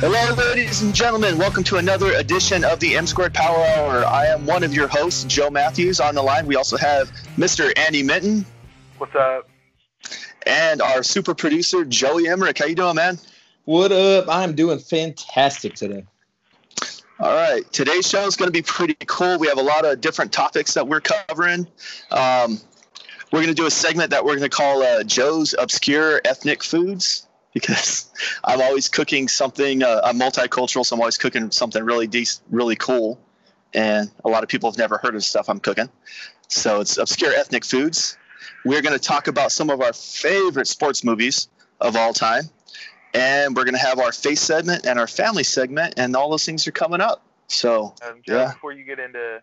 [0.00, 1.38] Hello, ladies and gentlemen.
[1.38, 4.04] Welcome to another edition of the M Squared Power Hour.
[4.04, 5.98] I am one of your hosts, Joe Matthews.
[5.98, 7.76] On the line, we also have Mr.
[7.76, 8.46] Andy Minton
[8.98, 9.48] What's up?
[10.46, 12.58] and our super producer, Joey Emmerich.
[12.58, 13.18] How you doing, man?
[13.64, 14.26] What up?
[14.28, 16.04] I'm doing fantastic today.
[17.18, 17.64] All right.
[17.72, 19.36] Today's show is going to be pretty cool.
[19.40, 21.66] We have a lot of different topics that we're covering.
[22.12, 22.60] Um,
[23.32, 26.62] we're going to do a segment that we're going to call uh, Joe's Obscure Ethnic
[26.62, 28.10] Foods because
[28.44, 29.82] I'm always cooking something.
[29.82, 33.20] Uh, I'm multicultural, so I'm always cooking something really decent, really cool.
[33.74, 35.88] And a lot of people have never heard of stuff I'm cooking.
[36.48, 38.16] So it's Obscure Ethnic Foods.
[38.64, 41.48] We're going to talk about some of our favorite sports movies
[41.80, 42.44] of all time.
[43.14, 46.44] And we're going to have our face segment and our family segment, and all those
[46.44, 47.22] things are coming up.
[47.48, 48.52] So Um, Yeah.
[48.52, 49.42] before you get into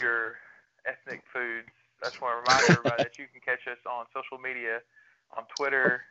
[0.00, 0.36] your
[0.84, 1.68] ethnic foods,
[2.02, 4.80] I just want to remind everybody that you can catch us on social media,
[5.36, 6.02] on Twitter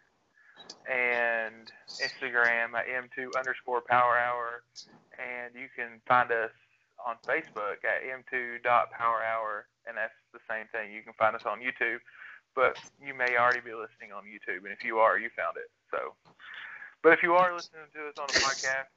[0.90, 4.64] and Instagram at M2 underscore Power Hour,
[5.18, 6.52] and you can find us
[7.06, 10.94] on Facebook at M2 dot Power Hour, and that's the same thing.
[10.94, 12.00] You can find us on YouTube,
[12.56, 15.70] but you may already be listening on YouTube, and if you are, you found it.
[15.92, 16.14] So,
[17.04, 18.90] but if you are listening to us on a podcast,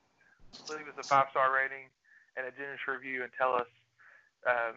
[0.70, 1.89] leave us a five star rating
[2.36, 3.69] and a generous review and tell us,
[4.47, 4.77] um,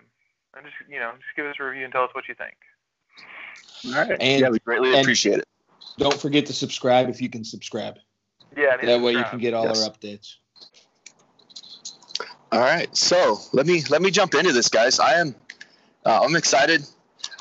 [0.55, 2.55] and just you know, just give us a review and tell us what you think.
[3.85, 4.17] All right.
[4.19, 5.47] And- yeah, we greatly and- appreciate it.
[5.97, 7.97] Don't forget to subscribe if you can subscribe.
[8.57, 9.83] Yeah, and That way you can get all Yes.
[9.85, 10.35] our updates.
[12.51, 12.95] All right.
[12.95, 14.99] So let me let me jump into this, guys.
[14.99, 15.35] I am
[16.05, 16.85] uh, I'm excited.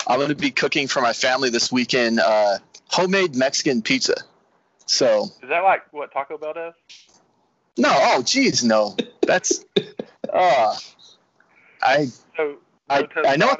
[0.06, 4.14] I'm going to be cooking for my family this weekend uh, homemade Mexican pizza.
[4.86, 6.74] So Is that like what Taco Bell does?
[7.76, 8.96] no, oh geez, no.
[9.26, 9.64] That's
[10.32, 10.76] uh,
[11.82, 12.06] I
[12.36, 12.56] So
[12.88, 13.56] I- no I know-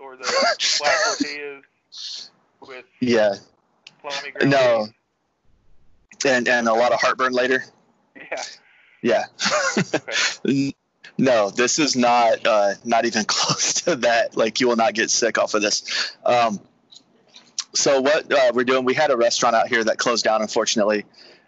[0.00, 0.24] or the
[0.58, 0.58] flat
[1.18, 2.30] tortillas
[2.66, 3.34] with yeah
[4.10, 4.88] salami grilled no,
[6.26, 7.64] and and a lot of heartburn later.
[8.16, 8.42] Yeah.
[9.02, 9.24] Yeah.
[10.46, 10.72] N-
[11.16, 14.36] No, this is not uh, not even close to that.
[14.36, 16.16] Like you will not get sick off of this.
[16.24, 16.58] Um,
[17.72, 21.04] so what uh, we're doing, we had a restaurant out here that closed down, unfortunately,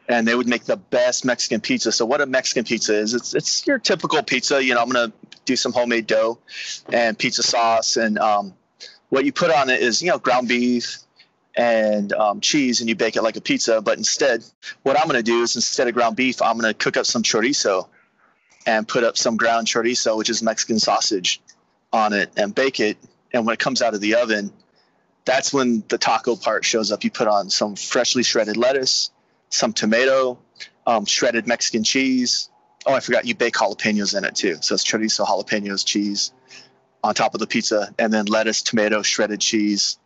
[0.08, 1.90] and they would make the best Mexican pizza.
[1.90, 4.62] So what a Mexican pizza is, it's it's your typical pizza.
[4.62, 5.12] You know, I'm gonna
[5.44, 6.38] do some homemade dough
[6.92, 8.54] and pizza sauce, and um,
[9.08, 10.98] what you put on it is you know ground beef
[11.56, 13.80] and um, cheese, and you bake it like a pizza.
[13.80, 14.44] But instead,
[14.82, 17.88] what I'm gonna do is instead of ground beef, I'm gonna cook up some chorizo
[18.66, 21.40] and put up some ground chorizo, which is Mexican sausage,
[21.92, 22.98] on it and bake it.
[23.32, 24.52] And when it comes out of the oven,
[25.24, 27.04] that's when the taco part shows up.
[27.04, 29.10] You put on some freshly shredded lettuce,
[29.50, 30.38] some tomato,
[30.86, 32.50] um, shredded Mexican cheese.
[32.86, 34.58] Oh, I forgot you bake jalapenos in it too.
[34.60, 36.32] So it's chorizo, jalapenos, cheese
[37.02, 39.98] on top of the pizza, and then lettuce, tomato, shredded cheese,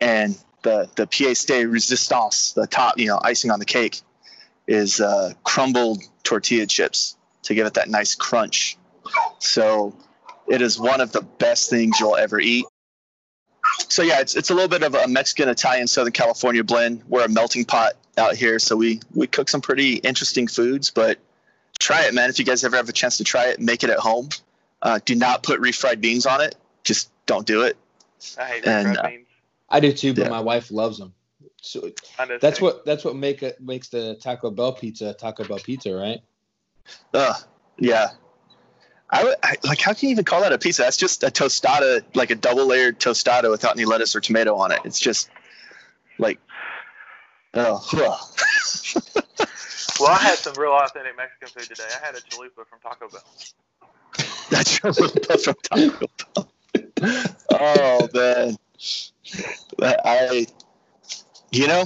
[0.00, 4.00] and the the pièce de résistance, the top, you know, icing on the cake,
[4.66, 8.76] is uh, crumbled tortilla chips to give it that nice crunch.
[9.38, 9.94] So
[10.46, 12.66] it is one of the best things you'll ever eat.
[13.88, 17.02] So yeah, it's it's a little bit of a Mexican Italian Southern California blend.
[17.08, 20.90] We're a melting pot out here, so we we cook some pretty interesting foods.
[20.90, 21.18] But
[21.78, 22.30] try it, man.
[22.30, 24.28] If you guys ever have a chance to try it, make it at home.
[24.82, 26.56] Uh, do not put refried beans on it.
[26.84, 27.76] Just don't do it.
[28.38, 29.26] I hate And, red uh, beans.
[29.70, 30.28] I do too, but Yeah.
[30.28, 31.14] my wife loves them.
[31.62, 31.90] So
[32.40, 36.20] that's what that's what make it makes the Taco Bell pizza Taco Bell pizza, right?
[37.14, 37.36] Ugh,
[37.78, 38.08] yeah.
[39.12, 39.80] I, would, I like.
[39.80, 40.82] How can you even call that a pizza?
[40.82, 44.70] That's just a tostada, like a double layered tostada without any lettuce or tomato on
[44.72, 44.80] it.
[44.84, 45.30] It's just
[46.18, 46.40] like,
[47.54, 49.24] oh, ugh.
[50.00, 51.88] Well, I had some real authentic Mexican food today.
[52.02, 53.22] I had a chalupa from Taco Bell.
[54.48, 56.50] that's your little from Taco Bell.
[57.60, 58.56] oh man,
[59.80, 60.46] I,
[61.50, 61.84] you know,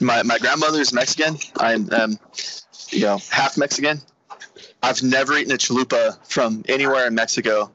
[0.00, 1.36] my my grandmother's Mexican.
[1.58, 2.18] I'm, um,
[2.90, 4.00] you know, half Mexican.
[4.82, 7.72] I've never eaten a chalupa from anywhere in Mexico,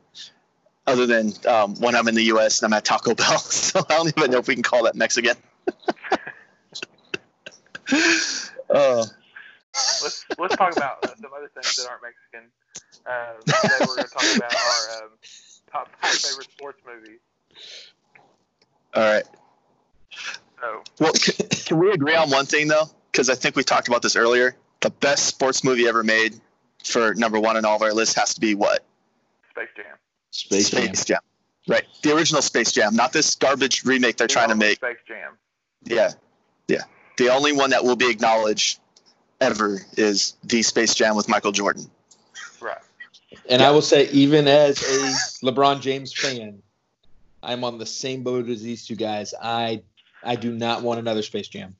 [0.88, 2.62] other than um, when I'm in the U.S.
[2.62, 3.38] and I'm at Taco Bell.
[3.39, 5.35] So I don't even know if we can call that Mexican.
[8.69, 9.06] oh,
[9.74, 12.51] Let's let's talk about uh, some other things that aren't Mexican.
[13.06, 15.09] Uh, today we're going to talk about our um,
[15.71, 17.19] top five favorite sports movies.
[18.93, 19.23] All right.
[20.59, 22.85] So Well, can, can we agree on one thing though?
[23.11, 24.55] Because I think we talked about this earlier.
[24.81, 26.39] The best sports movie ever made
[26.83, 28.83] for number one on all of our lists has to be what?
[29.51, 29.85] Space Jam.
[30.31, 30.93] Space Jam.
[30.93, 31.19] Jam.
[31.67, 31.85] Right.
[32.01, 34.77] The original Space Jam, not this garbage remake they're The trying to make.
[34.77, 35.33] Space Jam.
[35.83, 36.11] Yeah.
[36.67, 36.83] Yeah.
[37.17, 38.79] The only one that will be acknowledged
[39.39, 41.89] ever is the Space Jam with Michael Jordan.
[42.59, 42.77] Right.
[43.49, 46.61] And I will say, even as a LeBron James fan,
[47.43, 49.33] I'm on the same boat as these two guys.
[49.41, 49.83] I
[50.23, 51.75] I do not want another Space Jam.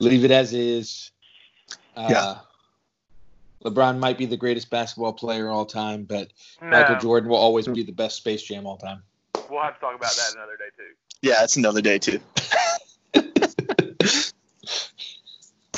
[0.00, 1.10] Leave it as is.
[1.96, 2.34] Uh, Yeah.
[3.64, 6.28] LeBron might be the greatest basketball player all time, but
[6.60, 9.02] No, Michael Jordan will always be the best Space Jam all time.
[9.50, 10.92] we'll have to talk about that another day too.
[11.22, 12.20] Yeah, it's another day too.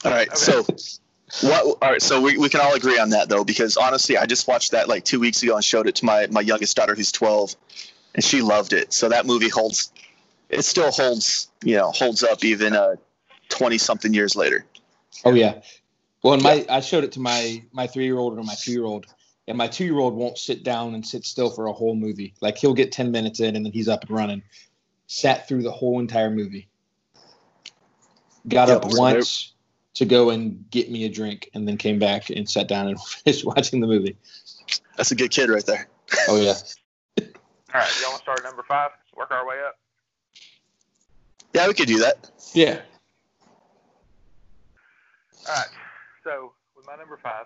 [0.04, 0.62] all right, so
[1.42, 1.78] what?
[1.82, 4.48] All right, so we, we can all agree on that though, because honestly, I just
[4.48, 7.12] watched that like two weeks ago and showed it to my my youngest daughter who's
[7.12, 7.54] 12,
[8.16, 8.92] and she loved it.
[8.92, 9.92] So that movie holds,
[10.48, 12.96] it still holds, you know, holds up even uh,
[13.50, 14.64] 20 something years later.
[15.24, 15.60] Oh yeah.
[16.22, 18.72] Well, and my I showed it to my my three year old and my two
[18.72, 19.06] year old,
[19.46, 22.34] and my two year old won't sit down and sit still for a whole movie.
[22.40, 24.42] Like he'll get ten minutes in and then he's up and running.
[25.06, 26.68] Sat through the whole entire movie.
[28.48, 29.52] Got Yep, up once
[29.94, 33.00] to go and get me a drink, and then came back and sat down and
[33.24, 34.16] finished watching the movie.
[34.96, 35.86] That's a good kid right there.
[36.28, 36.54] Oh yeah.
[37.76, 38.90] All right, y'all want to start at number five?
[39.18, 39.74] Work our way up.
[41.52, 42.30] Yeah, we could do that.
[42.54, 42.80] Yeah.
[45.46, 45.66] All right.
[46.24, 47.44] So with my number five,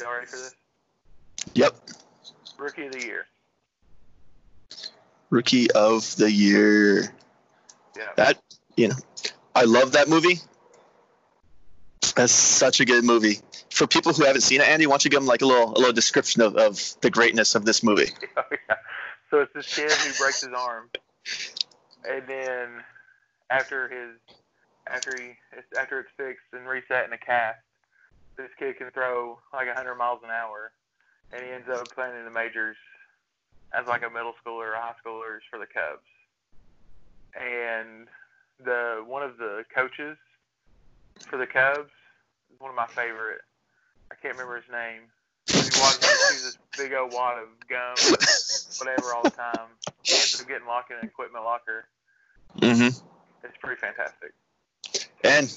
[0.00, 0.54] y'all ready for this?
[1.52, 1.76] Yep.
[2.56, 3.26] Rookie of the year.
[5.28, 7.14] Rookie of the year.
[7.94, 8.04] Yeah.
[8.16, 8.38] That
[8.78, 8.96] you know,
[9.54, 10.38] I love that movie.
[12.14, 13.38] That's such a good movie.
[13.70, 15.70] For people who haven't seen it, Andy, why don't you give them like a little
[15.70, 18.10] a little description of, of the greatness of this movie?
[18.36, 18.76] Oh, yeah.
[19.30, 20.90] So it's this kid who breaks his arm,
[22.08, 22.68] and then
[23.50, 24.36] after his
[24.86, 25.30] after he
[25.78, 27.60] after it's fixed and reset in a cast,
[28.36, 30.72] this kid can throw like 100 miles an hour,
[31.32, 32.76] and he ends up playing in the majors
[33.72, 36.08] as like a middle schooler or high schooler for the Cubs.
[37.34, 38.08] And
[38.62, 40.18] the one of the coaches
[41.28, 41.90] for the Cubs
[42.52, 43.40] is one of my favorite.
[44.10, 45.02] I can't remember his name.
[45.46, 45.98] He was
[46.44, 47.94] this big old wad of gum,
[48.78, 49.68] whatever, all the time.
[50.02, 51.86] He ends up getting locked in an equipment locker.
[52.58, 53.06] Mm-hmm.
[53.44, 54.32] It's pretty fantastic.
[55.24, 55.52] And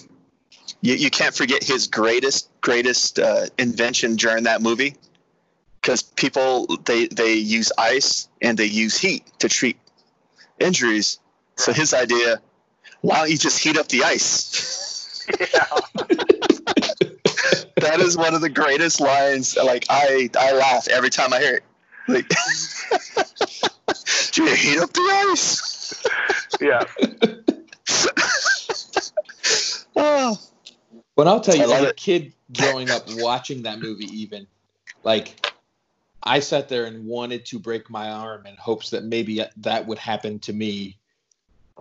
[0.82, 4.96] you, you can't forget his greatest greatest uh, invention during that movie,
[5.82, 9.78] because people they they use ice and they use heat to treat
[10.60, 11.20] injuries.
[11.58, 12.42] So his idea,
[13.02, 14.72] why don't you just heat up the ice?
[15.40, 16.36] Yeah.
[17.86, 19.56] That is one of the greatest lines.
[19.58, 21.64] Like I I laugh every time I hear it.
[22.08, 22.30] Like,
[24.32, 25.02] do you heat up the
[25.32, 26.04] ice?
[26.62, 26.84] yeah.
[29.96, 30.38] Oh,
[31.16, 34.48] But I'll tell you, I love as a kid growing up watching that movie, even
[35.04, 35.54] like
[36.22, 39.98] I sat there and wanted to break my arm in hopes that maybe that would
[39.98, 40.98] happen to me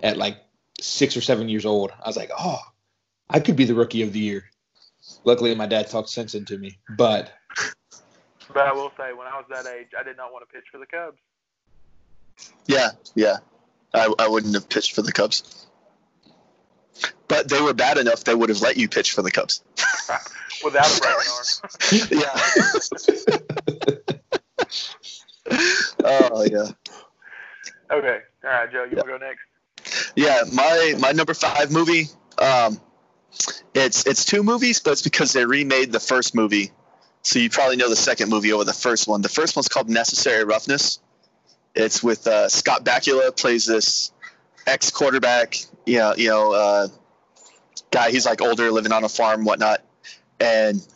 [0.02, 0.38] at like
[0.80, 1.90] six or seven years old.
[1.90, 2.60] I was like, oh,
[3.28, 4.44] I could be the rookie of the year.
[5.24, 6.78] Luckily, my dad talked sense into me.
[6.96, 7.32] But
[8.48, 10.66] But I will say, when I was that age, I did not want to pitch
[10.70, 11.18] for the Cubs.
[12.66, 13.38] yeah, yeah.
[13.92, 15.66] I, I wouldn't have pitched for the Cubs.
[17.28, 19.62] But they were bad enough they would have let you pitch for the Cubs.
[20.64, 21.44] Without a broken arm.
[22.10, 22.40] yeah.
[26.04, 26.66] oh yeah.
[27.90, 28.18] Okay.
[28.44, 29.40] All right, Joe, you want to go next?
[30.16, 32.08] Yeah, my my number five movie.
[32.38, 32.80] Um,
[33.74, 36.70] it's it's two movies, but it's because they remade the first movie,
[37.22, 39.22] so you probably know the second movie over the first one.
[39.22, 41.00] The first one's called Necessary Roughness.
[41.74, 44.12] It's with uh, Scott Bakula plays this
[44.66, 45.56] ex quarterback.
[45.86, 46.88] You know, you know, uh,
[47.90, 48.10] guy.
[48.10, 49.82] He's like older, living on a farm, whatnot,
[50.38, 50.86] and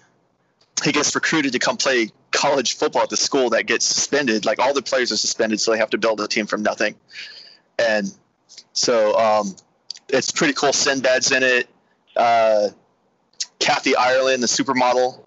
[0.85, 4.45] he gets recruited to come play college football at the school that gets suspended.
[4.45, 6.95] Like all the players are suspended, so they have to build a team from nothing.
[7.79, 8.13] And
[8.73, 9.57] so um,
[10.09, 10.73] it's pretty cool.
[10.73, 11.69] Sinbad's in it.
[12.19, 12.69] Uh,
[13.59, 15.21] Kathy Ireland, the supermodel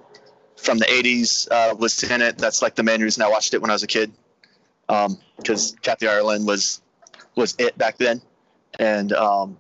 [0.58, 2.38] from the 80s, uh, was in it.
[2.38, 4.12] That's like the main reason I watched it when I was a kid.
[5.38, 6.82] Because Kathy Ireland was
[7.36, 8.22] was it back then.
[8.78, 9.58] And um,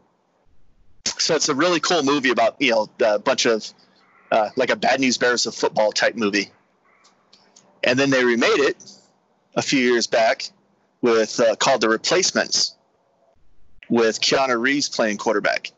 [1.05, 3.65] so it's a really cool movie about, you know, a bunch of,
[4.31, 6.49] uh, like a Bad News Bears of football type movie.
[7.83, 8.77] And then they remade it
[9.55, 10.49] a few years back
[11.01, 12.75] with uh, called The Replacements
[13.89, 15.71] with Keanu Reeves playing quarterback.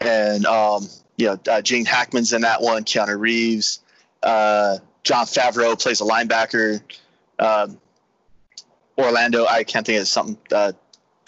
[0.00, 3.80] And, um, you know, uh, Gene Hackman's in that one, Keanu Reeves.
[4.22, 6.80] Uh, Jon Favreau plays a linebacker.
[7.38, 7.78] Um,
[8.96, 10.72] Orlando, I can't think of something, uh,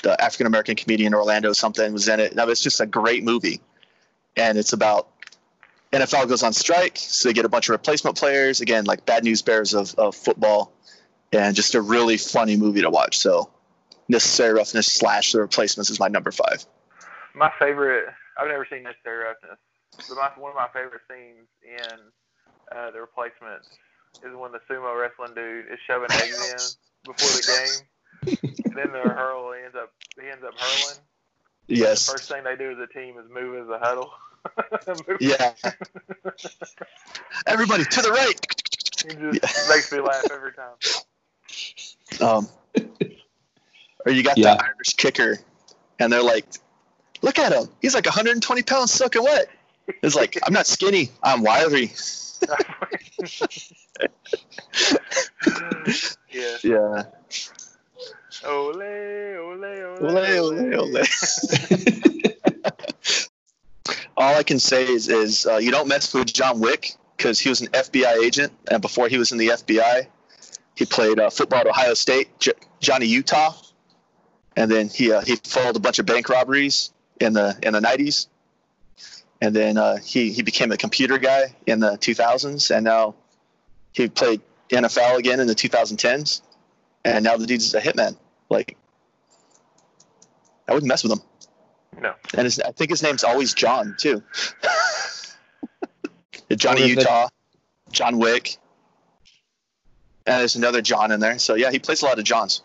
[0.03, 2.35] the African American comedian Orlando something was in it.
[2.35, 3.61] No, it's just a great movie.
[4.37, 5.09] And it's about
[5.93, 8.61] NFL goes on strike, so they get a bunch of replacement players.
[8.61, 10.73] Again, like bad news bears of, of football.
[11.33, 13.19] And just a really funny movie to watch.
[13.19, 13.50] So,
[14.09, 16.65] Necessary Roughness slash The Replacements is my number five.
[17.35, 18.07] My favorite,
[18.39, 19.59] I've never seen Necessary Roughness,
[20.09, 21.99] but my, one of my favorite scenes in
[22.77, 23.67] uh, The Replacements
[24.25, 26.59] is when the sumo wrestling dude is shoving eggs in
[27.13, 28.49] before the game.
[28.67, 30.99] and then the hurl, he ends up, he ends up hurling.
[31.69, 32.11] Yes.
[32.11, 34.11] First thing they do as a team is move as a huddle.
[35.21, 35.53] Yeah.
[37.47, 38.41] Everybody to the right.
[39.05, 40.77] It just makes me laugh every time.
[42.21, 42.49] Um,
[44.07, 44.55] or you got Yeah.
[44.55, 45.39] the Irish kicker,
[45.99, 46.47] and they're like,
[47.23, 47.69] "Look at him.
[47.81, 49.49] He's like 120 pounds soaking wet."
[50.03, 51.11] It's like, "I'm not skinny.
[51.23, 51.93] I'm wiry."
[56.31, 56.57] yeah.
[56.62, 57.03] Yeah.
[58.47, 61.03] Ole, ole, ole, Ole, ole, ole.
[64.17, 67.49] All I can say is, is uh, you don't mess with John Wick because he
[67.49, 70.07] was an FBI agent, and before he was in the FBI,
[70.75, 73.55] he played uh, football at Ohio State, J- Johnny Utah,
[74.57, 77.81] and then he uh, he followed a bunch of bank robberies in the in the
[77.81, 78.27] 90s,
[79.41, 83.15] and then uh, he he became a computer guy in the 2000s, and now
[83.93, 86.43] he played NFL again in the 2010s,
[87.05, 88.17] and now the dude's a hitman.
[88.49, 88.77] Like,
[90.67, 91.21] I wouldn't mess with him.
[92.00, 92.15] No.
[92.35, 94.23] And his, I think his name's always John too.
[96.57, 97.29] Johnny Wonder if Utah,
[97.93, 98.57] John Wick,
[100.27, 101.39] and there's another John in there.
[101.39, 102.62] So yeah, he plays a lot of Johns.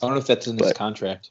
[0.00, 1.30] I don't know if that's in his contract.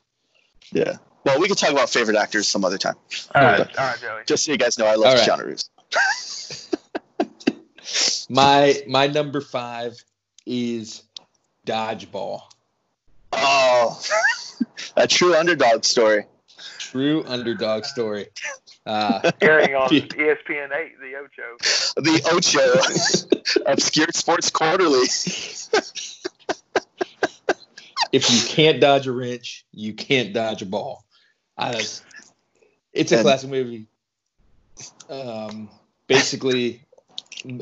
[0.71, 0.97] Yeah.
[1.23, 2.95] Well, we could talk about favorite actors some other time.
[3.35, 4.21] All right, all right, Joey.
[4.25, 5.29] Just so you guys know, I love All right.
[5.29, 5.69] Keanu Reeves.
[8.29, 10.01] My my number five
[10.45, 11.03] is
[11.67, 12.43] dodgeball.
[13.33, 14.01] Oh,
[14.95, 16.27] a true underdog story.
[16.77, 18.27] True underdog story.
[18.85, 21.57] Uh, Airing on ESPN 8, the Ocho.
[21.97, 22.79] The Ocho,
[23.71, 25.07] Obscure Sports Quarterly.
[28.11, 31.03] if you can't dodge a wrench, you can't dodge a ball.
[31.61, 31.71] I,
[32.93, 33.87] it's a And- classic movie.
[35.09, 35.69] Um,
[36.07, 36.83] basically,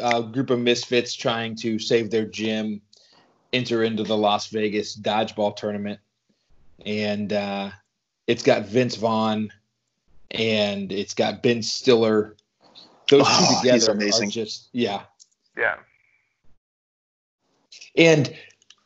[0.01, 2.81] a group of misfits trying to save their gym
[3.51, 5.99] enter into the Las Vegas dodgeball tournament,
[6.85, 7.71] and uh,
[8.27, 9.51] it's got Vince Vaughn
[10.31, 12.37] and it's got Ben Stiller.
[13.09, 14.27] Those Oh, two he's together amazing.
[14.27, 15.01] are just yeah.
[15.57, 15.77] Yeah.
[17.97, 18.27] And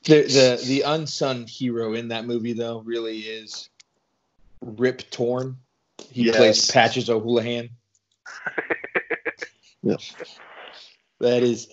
[0.05, 3.69] the the the unsung hero in that movie though really is
[4.63, 5.57] Rip Torn.
[6.09, 6.35] He Yes.
[6.35, 7.69] plays Patches O'Houlihan.
[9.85, 9.97] Yeah.
[11.19, 11.67] That is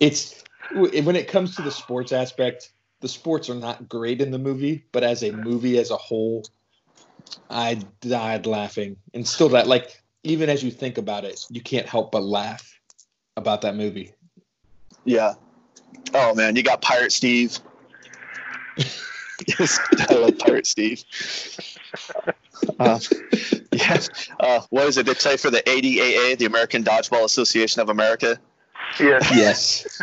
[0.00, 2.70] it's when it comes to the sports aspect,
[3.02, 6.44] the sports are not great in the movie, but as a movie as a whole,
[7.50, 8.96] I died laughing.
[9.12, 12.78] And still that like even as you think about it, you can't help but laugh
[13.36, 14.14] about that movie.
[15.04, 15.34] Yeah.
[16.14, 17.58] Oh man, you got Pirate Steve.
[19.46, 21.04] Yes, I like Pirate Steve.
[22.78, 22.98] Uh,
[23.72, 24.00] yeah.
[24.40, 25.06] Uh, what is it?
[25.06, 28.38] They play for the ADAA, the American Dodgeball Association of America.
[29.00, 29.30] Yes.
[29.34, 30.02] Yes.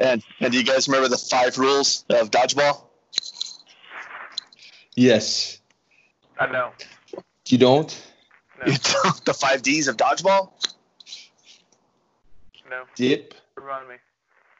[0.00, 2.82] And and do you guys remember the five rules of dodgeball?
[4.96, 5.60] yes.
[6.38, 6.70] I know.
[7.48, 8.04] You don't?
[8.58, 8.72] No.
[9.24, 10.50] the five D's of dodgeball?
[12.70, 12.84] No.
[12.96, 13.34] Dip?
[13.56, 13.94] Remind me.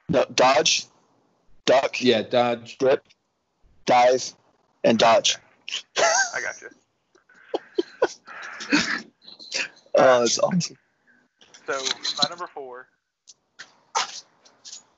[0.09, 0.87] No, dodge,
[1.67, 2.79] duck, Yeah, dodge.
[2.79, 3.05] grip,
[3.88, 4.33] dive,
[4.85, 5.37] and dodge.
[5.99, 6.68] I got you.
[10.00, 10.76] Oh, that's awesome.
[11.66, 11.73] So
[12.23, 12.87] my number four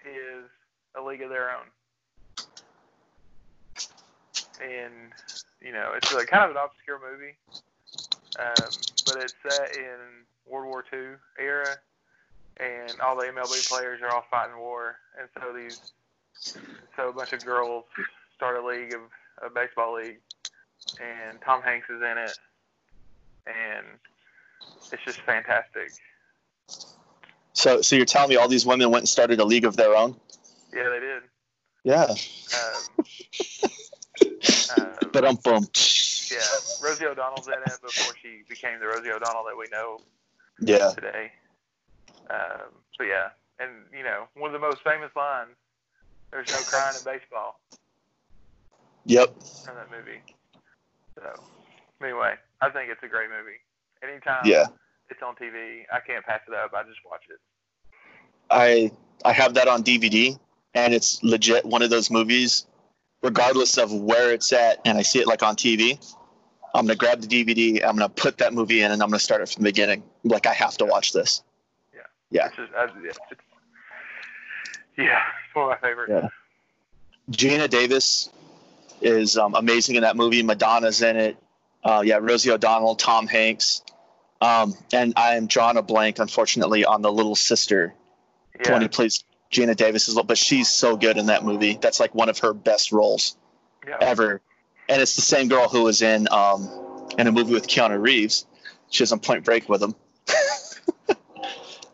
[0.05, 0.45] is
[0.95, 1.65] A League of Their Own,
[4.63, 4.93] and
[5.63, 7.35] you know it's like kind of an obscure movie,
[8.39, 8.71] um,
[9.07, 11.79] but it's set in World War II era,
[12.59, 15.81] and all the MLB players are all fighting war, and so these
[16.95, 17.87] so a bunch of girls
[18.41, 19.03] start a league of
[19.47, 20.19] a baseball league,
[20.99, 22.39] and Tom Hanks is in it,
[23.47, 23.87] and
[24.91, 25.93] it's just fantastic.
[27.53, 29.95] So, so you're telling me all these women went and started a league of their
[29.95, 30.17] own?
[30.73, 31.23] Yeah, they did.
[31.85, 32.07] Yeah.
[32.09, 33.05] Um,
[34.71, 35.67] um, But um, boom.
[36.31, 36.39] yeah,
[36.83, 40.01] Rosie O'Donnell's in it before she became the Rosie O'Donnell that we know
[40.63, 40.93] Yeah.
[40.95, 41.31] today.
[42.31, 43.29] Um, but yeah,
[43.59, 45.57] and you know, one of the most famous lines:
[46.31, 47.61] "There's no crying in baseball."
[49.07, 49.29] Yep.
[49.69, 50.21] in that movie.
[51.15, 51.43] So
[52.03, 53.59] anyway, I think it's a great movie.
[54.03, 54.67] Anytime Yeah.
[55.11, 56.73] it's on TV, I can't pass it up.
[56.75, 57.39] I just watch it.
[58.51, 58.91] I
[59.25, 60.39] I have that on DVD,
[60.75, 62.67] and it's legit one of those movies.
[63.23, 65.99] Regardless of where it's at, and I see it like on TV,
[66.75, 67.83] I'm gonna grab the DVD.
[67.85, 70.03] I'm gonna put that movie in, and I'm gonna start it from the beginning.
[70.25, 71.43] Like I have to watch this.
[72.33, 72.47] Yeah.
[72.47, 73.41] It's just, I, it's, it's,
[74.97, 76.13] yeah, it's one of my favorites.
[76.15, 76.29] Yeah.
[77.33, 78.31] Geena Davis
[79.01, 80.43] is um, amazing in that movie.
[80.43, 81.37] Madonna's in it.
[81.83, 83.83] Uh, yeah, Rosie O'Donnell, Tom Hanks,
[84.41, 87.95] um, and I am drawing a blank, unfortunately, on the little sister
[88.65, 88.81] Yeah.
[88.81, 90.25] he plays Geena Davis as well.
[90.25, 91.79] But she's so good in that movie.
[91.81, 93.37] That's like one of her best roles
[93.87, 93.97] yeah.
[94.01, 94.41] ever.
[94.89, 96.69] And it's the same girl who was in um,
[97.19, 98.47] in a movie with Keanu Reeves.
[98.91, 99.95] She was on Point Break with him.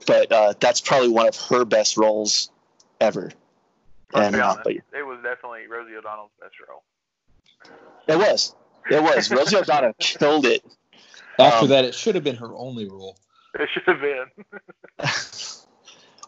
[0.06, 2.50] but uh, that's probably one of her best roles
[3.00, 3.32] ever.
[4.14, 6.84] And uh, honest, but it was definitely Rosie O'Donnell's best role.
[8.08, 8.54] It was,
[8.90, 9.30] it was.
[9.32, 10.64] Rosie O'Donnell killed it.
[11.38, 13.16] After Um, that, it should have been her only role.
[13.58, 14.26] It should have been.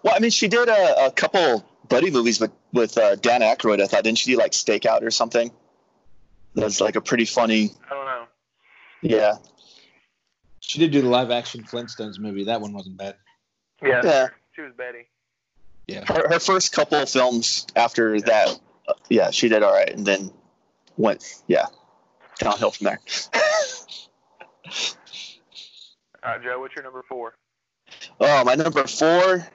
[0.03, 3.83] Well, I mean, she did a, a couple buddy movies with with uh, Dan Aykroyd.
[3.83, 5.51] I thought didn't she do like Stakeout or something?
[6.55, 7.71] That's like a pretty funny.
[7.91, 8.25] I don't know.
[9.01, 9.35] Yeah,
[10.61, 12.45] She did do the live action Flintstones movie.
[12.45, 13.17] That one wasn't bad.
[13.83, 14.29] Yeah, yeah.
[14.55, 15.07] she was Betty.
[15.87, 16.05] Yeah.
[16.05, 20.05] Her, her first couple of films after that, uh, yeah, she did all right, and
[20.07, 20.31] then
[20.99, 21.65] went yeah
[22.39, 23.01] downhill from there.
[26.25, 27.35] All right, Joe, what's your number four?
[28.21, 29.47] Oh, my number four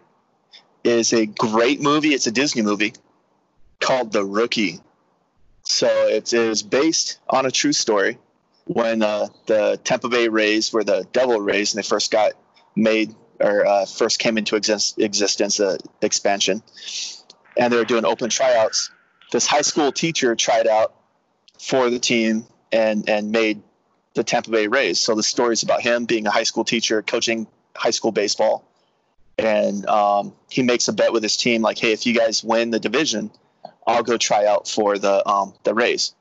[0.84, 2.14] is a great movie.
[2.14, 2.94] It's a Disney movie
[3.80, 4.80] called The Rookie.
[5.64, 8.18] So it is based on a true story.
[8.66, 12.32] When uh, the Tampa Bay Rays were the Devil Rays and they first got
[12.76, 16.64] made or uh, first came into exist- existence, uh, expansion,
[17.58, 18.90] and they were doing open tryouts.
[19.32, 20.94] This high school teacher tried out
[21.64, 23.62] for the team and and made
[24.16, 25.00] the Tampa Bay Rays.
[25.00, 28.66] So the story's about him being a high school teacher, coaching high school baseball,
[29.38, 32.72] and um, he makes a bet with his team, like, "Hey, if you guys win
[32.72, 33.32] the division,
[33.88, 36.14] I'll go try out for the um, the Rays."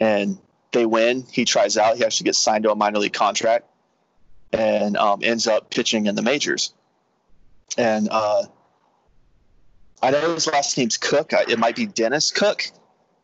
[0.00, 0.36] And
[0.72, 1.24] they win.
[1.30, 1.96] He tries out.
[1.96, 3.66] He actually gets signed to a minor league contract,
[4.52, 6.74] and um, ends up pitching in the majors.
[7.78, 8.44] And uh,
[10.02, 11.32] I know his last name's Cook.
[11.32, 12.72] It might be Dennis Cook.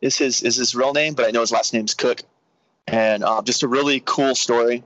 [0.03, 1.13] Is his is his real name?
[1.15, 2.21] But I know his last name's Cook.
[2.87, 4.83] And uh, just a really cool story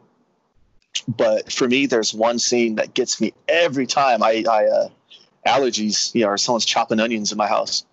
[1.08, 4.24] but for me, there's one scene that gets me every time.
[4.24, 4.90] I, I uh,
[5.46, 7.86] allergies, you know, or someone's chopping onions in my house.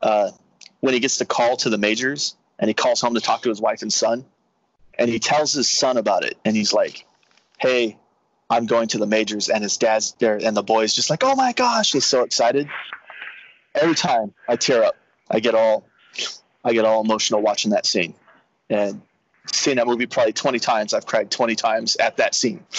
[0.00, 0.30] Uh,
[0.80, 3.48] when he gets the call to the majors and he calls home to talk to
[3.48, 4.24] his wife and son,
[4.98, 7.06] and he tells his son about it, and he's like,
[7.58, 7.96] "Hey,
[8.48, 11.34] I'm going to the majors," and his dad's there, and the boy's just like, "Oh
[11.36, 12.68] my gosh!" He's so excited.
[13.74, 14.96] Every time I tear up,
[15.30, 15.84] I get all,
[16.64, 18.14] I get all emotional watching that scene,
[18.68, 19.00] and
[19.52, 20.94] seen that movie probably 20 times.
[20.94, 22.64] I've cried 20 times at that scene.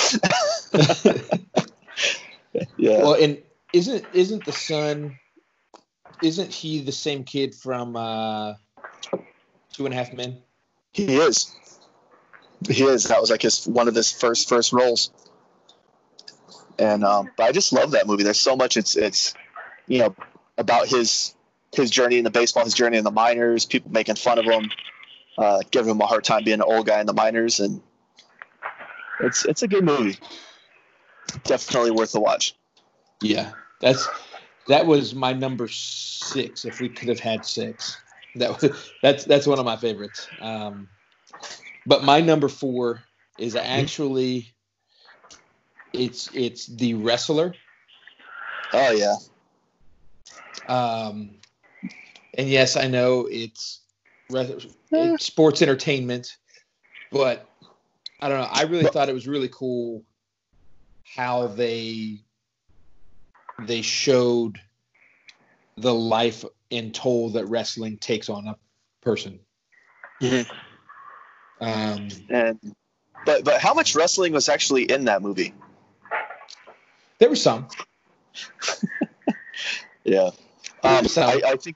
[2.78, 2.98] yeah.
[3.00, 3.42] Well, and
[3.74, 5.18] isn't isn't the son?
[6.24, 8.54] Isn't he the same kid from uh,
[9.74, 10.38] Two and a Half Men?
[10.92, 11.56] he is.
[12.70, 13.06] He is.
[13.06, 15.12] That was like his one of his first first roles.
[16.78, 18.24] And um, but I just love that movie.
[18.24, 18.78] There's so much.
[18.78, 19.34] It's it's
[19.88, 20.16] you know
[20.58, 21.34] about his
[21.74, 24.72] his journey in the baseball, his journey in the minors, people making fun of him,
[25.38, 27.82] uh, giving him a hard time being an old guy in the minors, and
[29.22, 30.18] it's it's a good movie.
[31.44, 32.56] Definitely worth a watch.
[33.22, 34.08] Yeah, that's
[34.68, 36.66] that was my number six.
[36.66, 37.98] If we could have had six,
[38.36, 40.28] that was that's that's one of my favorites.
[40.40, 40.90] Um,
[41.86, 43.02] but my number four
[43.38, 44.54] is actually
[45.94, 47.56] it's it's the wrestler.
[48.74, 49.16] Oh yeah.
[50.68, 51.32] Um,
[52.36, 53.82] and yes, I know it's,
[54.30, 56.38] it's sports entertainment,
[57.12, 57.48] but
[58.20, 58.48] I don't know.
[58.52, 60.04] I really thought it was really cool
[61.16, 62.20] how they
[63.64, 64.60] they showed
[65.78, 68.56] the life and toll that wrestling takes on a
[69.02, 69.40] person.
[70.22, 70.50] Mhm.
[71.60, 72.76] Um, And
[73.26, 75.54] but but how much wrestling was actually in that movie?
[77.20, 77.68] there were some.
[80.04, 80.32] Yeah.
[80.84, 81.76] Um, So- I, I think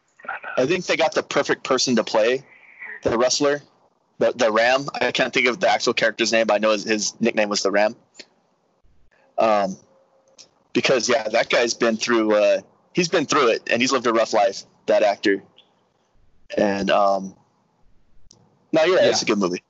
[0.57, 2.43] I think they got the perfect person to play
[3.03, 3.61] the wrestler,
[4.19, 4.87] the the Ram.
[4.93, 7.61] I can't think of the actual character's name, but I know his, his nickname was
[7.61, 7.95] the Ram.
[9.37, 9.77] Um,
[10.73, 12.35] because yeah, that guy's been through.
[12.35, 12.61] Uh,
[12.93, 14.63] he's been through it, and he's lived a rough life.
[14.85, 15.43] That actor.
[16.55, 17.35] And um,
[18.71, 19.63] no, yeah, it's a good movie.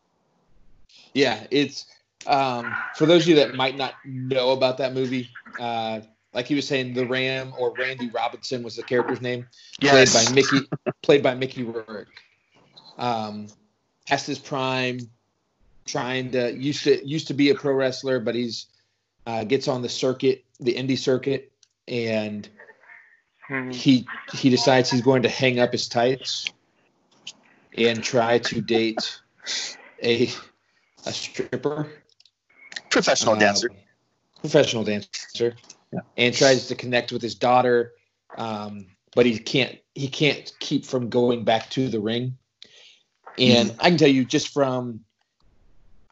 [1.14, 1.86] Yeah, it's
[2.28, 5.30] um, for those of you that might not know about that movie.
[5.60, 6.02] Uh,
[6.36, 9.48] like he was saying, the Ram or Randy Robinson was the character's name,
[9.80, 10.70] played by Mickey,
[11.02, 12.22] played by Mickey Rourke.
[12.98, 13.48] Um,
[14.06, 15.00] past his prime,
[15.86, 18.68] trying to used to used to be a pro wrestler, but he's
[19.26, 21.52] uh, gets on the circuit, the indie circuit,
[21.88, 22.48] and
[23.50, 23.74] Mhm.
[23.74, 26.46] he he decides he's going to hang up his tights
[27.78, 29.20] and try to date
[30.04, 30.30] a
[31.06, 31.88] a stripper
[32.90, 33.70] professional um, dancer.
[34.42, 35.56] professional dancer,
[35.94, 36.02] Yeah.
[36.18, 37.94] and tries to connect with his daughter,
[38.38, 39.78] um, but he can't.
[39.94, 42.38] He can't keep from going back to the ring.
[43.38, 43.80] And Mm-hmm.
[43.80, 45.06] I can tell you, just from,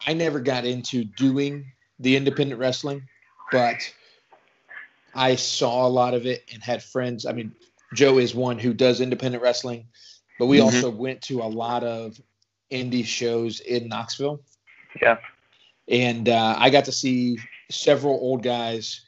[0.05, 3.07] I never got into doing the independent wrestling,
[3.51, 3.93] but
[5.13, 7.25] I saw a lot of it and had friends.
[7.25, 7.53] I mean,
[7.93, 9.87] Joe is one who does independent wrestling,
[10.39, 10.61] but we Mhm.
[10.61, 12.19] also went to a lot of
[12.71, 14.41] indie shows in Knoxville
[15.01, 15.17] Yeah.
[15.87, 17.37] and uh, I got to see
[17.69, 19.01] several old guys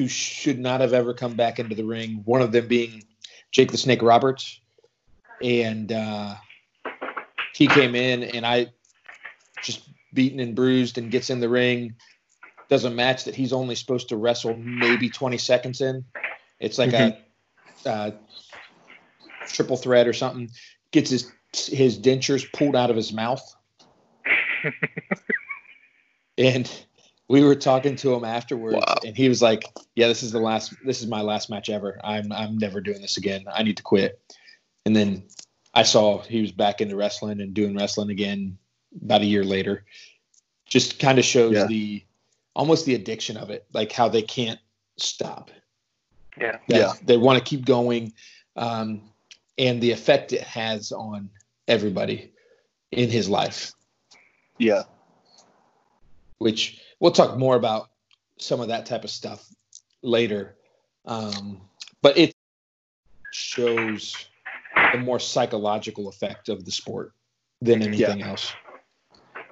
[0.00, 2.22] who should not have ever come back into the ring.
[2.24, 3.04] One of them being
[3.50, 4.58] Jake the Snake Roberts,
[5.42, 6.36] and uh,
[7.52, 8.72] he came in, and I
[9.62, 11.96] just beaten and bruised, and gets in the ring.
[12.70, 16.02] Does a match that he's only supposed to wrestle maybe 20 seconds in.
[16.60, 17.18] It's like a
[17.84, 18.12] uh,
[19.48, 20.48] triple threat or something.
[20.92, 23.42] Gets his his dentures pulled out of his mouth.
[26.38, 26.86] and
[27.30, 28.96] we were talking to him afterwards Wow.
[29.06, 29.62] and he was like,
[29.94, 32.00] "Yeah, this is the last this is my last match ever.
[32.02, 33.44] I'm I'm never doing this again.
[33.52, 34.20] I need to quit."
[34.84, 35.22] And then
[35.72, 38.58] I saw he was back into wrestling and doing wrestling again
[39.00, 39.84] about a year later.
[40.66, 41.66] Just kind of shows Yeah.
[41.66, 42.02] the
[42.56, 44.58] almost the addiction of it, like how they can't
[44.96, 45.52] stop
[46.36, 46.58] Yeah.
[46.68, 46.92] that Yeah.
[47.04, 48.12] they want to keep going
[48.56, 49.08] um,
[49.56, 51.30] and the effect it has on
[51.68, 52.32] everybody
[52.90, 53.72] in his life
[54.58, 54.82] Yeah.
[56.38, 57.88] which we'll talk more about
[58.38, 59.44] some of that type of stuff
[60.02, 60.54] later.
[61.04, 61.60] Um,
[62.02, 62.34] but it
[63.32, 64.14] shows
[64.92, 67.12] the more psychological effect of the sport
[67.60, 68.52] than anything else.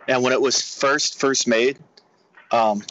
[0.07, 1.79] And when it was first first made,
[2.51, 2.83] um,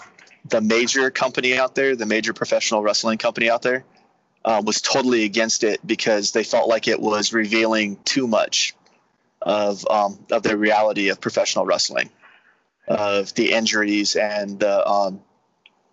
[0.50, 3.84] the major company out there, the major professional wrestling company out there,
[4.46, 8.76] uh, was totally against it because they felt like it was revealing too much
[9.42, 12.10] of um, of the reality of professional wrestling,
[12.88, 15.22] of the injuries and the um,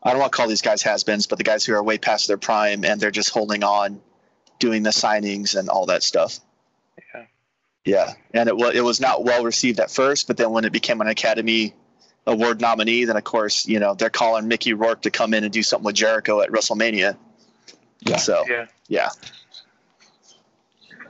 [0.02, 2.28] I don't want to call these guys has-beens, but the guys who are way past
[2.28, 4.00] their prime and they're just holding on,
[4.58, 6.38] doing the signings and all that stuff.
[7.14, 7.24] Yeah.
[7.86, 10.72] Yeah, and it was it was not well received at first, but then when it
[10.72, 11.74] became an Academy
[12.26, 15.52] Award nominee, then of course you know they're calling Mickey Rourke to come in and
[15.52, 17.16] do something with Jericho at WrestleMania.
[18.00, 18.16] Yeah.
[18.16, 18.66] So Yeah.
[18.88, 19.08] yeah,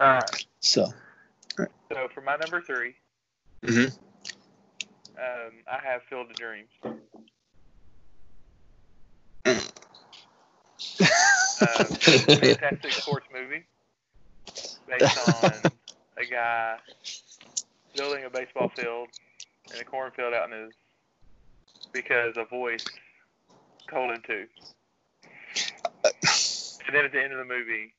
[0.01, 0.47] All right.
[0.61, 0.92] so
[1.92, 2.94] So for my number 3
[3.62, 3.97] Mhm.
[5.18, 6.70] Um, I have Field of Dreams.
[9.44, 9.57] Um,
[11.87, 13.64] fantastic sports movie
[14.88, 15.53] based on
[16.18, 16.77] a guy
[17.96, 19.09] building a baseball field
[19.72, 20.72] in a cornfield out in his
[21.92, 22.85] because a voice
[23.88, 24.46] told him to.
[26.87, 27.94] And then at the end of the movie,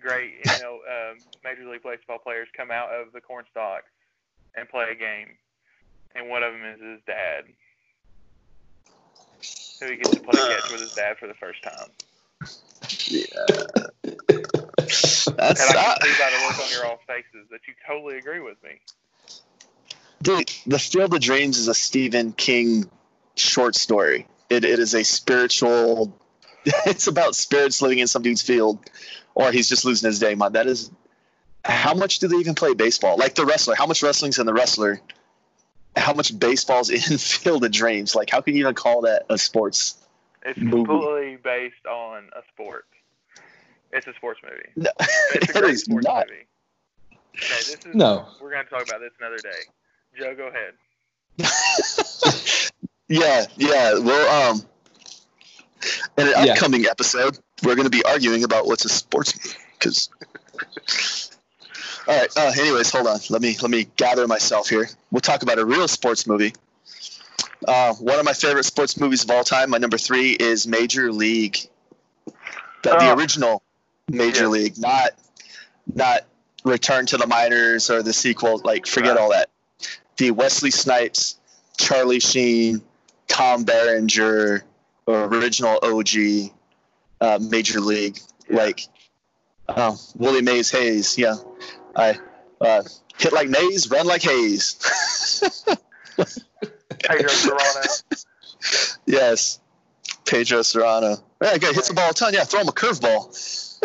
[0.00, 3.90] great, you know, um, Major League Baseball players come out of the corn stalks
[4.54, 5.28] and play a game,
[6.16, 7.44] and one of them is his dad,
[9.40, 11.90] So he gets to play catch with his dad for the first time.
[13.08, 13.28] Yeah.
[15.36, 18.18] That's And I can see by the look on your all faces that you totally
[18.18, 18.80] agree with me.
[20.22, 22.88] dude, the Field of Dreams is a Stephen King
[23.36, 24.26] short story.
[24.48, 26.16] It, it is a spiritual.
[26.84, 28.80] It's about spirits living in some dude's field,
[29.36, 30.34] or he's just losing his day.
[30.34, 30.90] Man, that is.
[31.64, 33.16] How much do they even play baseball?
[33.16, 35.00] Like the wrestler, how much wrestling's in the wrestler?
[35.96, 38.14] How much baseball's in Field of Dreams?
[38.14, 39.96] Like, how can you even call that a sports?
[40.44, 40.84] It's Movie.
[40.84, 42.84] completely based on a sport.
[43.92, 44.68] It's a sports movie.
[44.76, 44.90] No,
[45.34, 46.26] It's a great sports not.
[46.28, 46.46] movie.
[47.36, 49.60] Okay, this is no we're gonna talk about this another day.
[50.18, 50.74] Joe, go ahead.
[53.08, 53.98] Yeah, yeah.
[53.98, 54.62] Well, um,
[56.18, 56.52] in an Yeah.
[56.54, 59.56] upcoming episode, we're going to be arguing about what's a sports movie.
[59.78, 60.08] Because,
[62.08, 62.28] all right.
[62.36, 63.18] Uh, anyways, hold on.
[63.30, 64.88] Let me let me gather myself here.
[65.10, 66.52] We'll talk about a real sports movie.
[67.66, 69.70] Uh, one of my favorite sports movies of all time.
[69.70, 71.58] My number three is Major League.
[72.82, 73.14] The, the Oh.
[73.16, 73.62] original
[74.08, 74.48] Major Yeah.
[74.48, 75.10] League, not
[75.94, 76.22] not
[76.64, 78.60] Return to the Minors or the sequel.
[78.64, 79.20] Like, forget Right.
[79.20, 79.50] all that.
[80.16, 81.36] The Wesley Snipes,
[81.78, 82.82] Charlie Sheen,
[83.28, 84.64] Tom Berenger,
[85.06, 86.52] original OG
[87.20, 88.18] uh, Major League,
[88.50, 88.56] Yeah.
[88.56, 88.88] like
[89.68, 91.16] uh, Willie Mays Hayes.
[91.18, 91.36] Yeah,
[91.96, 92.18] I
[92.60, 92.82] uh,
[93.18, 94.76] hit like Mays, run like Hayes.
[97.02, 98.24] Pedro Cerrano.
[99.06, 99.60] yes,
[100.24, 101.20] Pedro Cerrano.
[101.42, 102.32] Yeah, guy hits the ball a ton.
[102.34, 103.32] Yeah, throw him a curveball.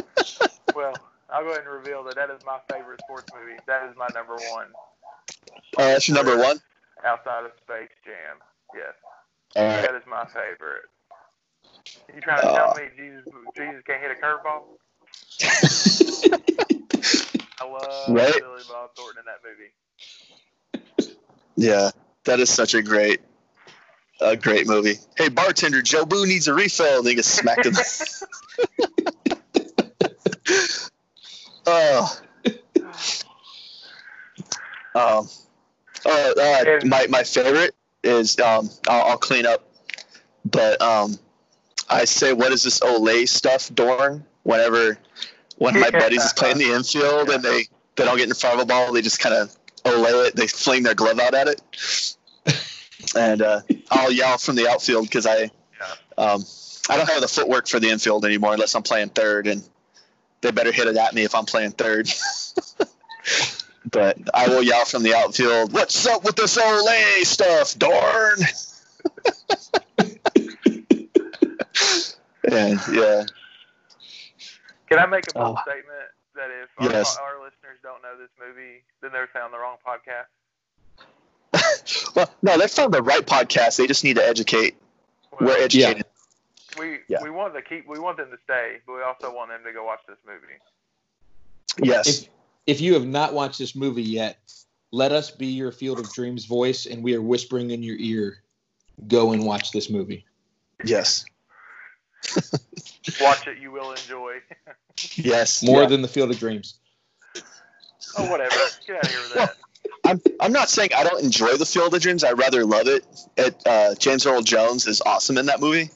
[0.73, 0.93] Well,
[1.29, 3.59] I'll go ahead and reveal that that is my favorite sports movie.
[3.67, 4.67] That is my number one
[5.77, 6.61] Oh, that's your number one.
[7.05, 8.37] outside of Space Jam.
[8.73, 8.93] Yes,
[9.57, 9.81] All right.
[9.81, 10.83] that is my favorite.
[12.15, 12.73] You trying to Uh.
[12.73, 13.25] tell me Jesus,
[13.57, 14.63] Jesus can't hit a curveball?
[17.61, 18.33] I love Right.
[18.33, 20.87] Billy Bob Thornton in that movie.
[21.55, 21.91] Yeah,
[22.23, 23.21] that is such a great,
[24.19, 24.95] a great movie.
[25.15, 26.99] Hey, bartender, Jobu needs a refill.
[26.99, 28.27] And he gets smacked in the.
[31.67, 32.19] oh.
[34.93, 35.29] Um,
[36.05, 39.69] uh, uh, my my favorite is um, I'll, I'll clean up,
[40.45, 41.17] but um,
[41.89, 44.25] I say what is this Olay stuff, Dorn?
[44.43, 44.97] Whenever
[45.61, 48.55] one of my buddies is playing the infield and they they don't get in front
[48.55, 50.35] of a ball, they just kind of Olay it.
[50.35, 52.15] They fling their glove out at it,
[53.15, 55.51] and uh, I'll yell from the outfield because I
[56.17, 56.43] um,
[56.89, 59.63] I don't have the footwork for the infield anymore unless I'm playing third, and
[60.41, 62.09] they better hit it at me if I'm playing third.
[63.91, 68.37] but I will yell from the outfield, "What's up with this Olay stuff, darn!"
[72.51, 73.25] and yeah.
[74.91, 75.61] Can I make a bold Oh.
[75.61, 77.17] statement that if Yes.
[77.17, 80.27] our, our listeners don't know this movie, then they're found the wrong podcast?
[82.15, 83.77] Well, no, they found the right podcast.
[83.77, 84.75] They just need to educate.
[85.39, 86.05] Well, We're educated.
[86.77, 87.21] we Yeah.
[87.23, 89.71] we want to keep we want them to stay, but we also want them to
[89.73, 90.59] go watch this movie.
[91.81, 92.07] Yes.
[92.23, 92.29] If
[92.67, 94.37] if you have not watched this movie yet,
[94.91, 98.43] let us be your Field of Dreams voice, and we are whispering in your ear.
[99.07, 100.25] Go and watch this movie.
[100.83, 101.25] Yes.
[103.21, 104.35] Watch it, you will enjoy.
[105.15, 105.63] Yes.
[105.63, 105.87] More Yeah.
[105.87, 106.75] than the Field of Dreams.
[108.17, 108.53] oh, whatever.
[108.85, 109.57] Get out of here with that.
[110.03, 112.23] I'm, I'm not saying I don't enjoy the Field of Dreams.
[112.23, 113.03] I rather love it.
[113.37, 115.89] it uh, James Earl Jones is awesome in that movie.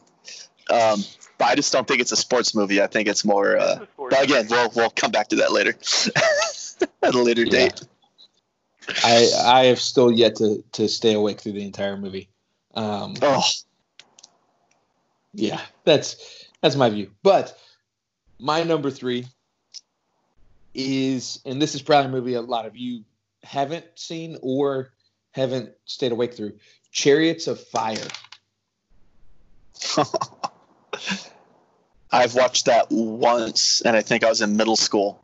[0.72, 1.04] Um,
[1.38, 2.82] but I just don't think it's a sports movie.
[2.82, 3.58] I think it's more.
[3.58, 5.76] Uh, This but again, we'll we'll come back to that later
[7.04, 7.50] at a later Yeah.
[7.52, 7.82] date.
[9.04, 12.30] I I have still yet to to stay awake through the entire movie.
[12.74, 13.44] Um, Oh,
[15.36, 17.12] yeah, that's that's my view.
[17.24, 17.58] But
[18.40, 19.26] my number three
[20.74, 23.04] is, and this is probably a movie a lot of you
[23.44, 24.94] haven't seen or
[25.32, 26.54] haven't stayed awake through.
[26.92, 28.08] Chariots of Fire.
[32.12, 35.22] I've watched that once, and I think I was in middle school.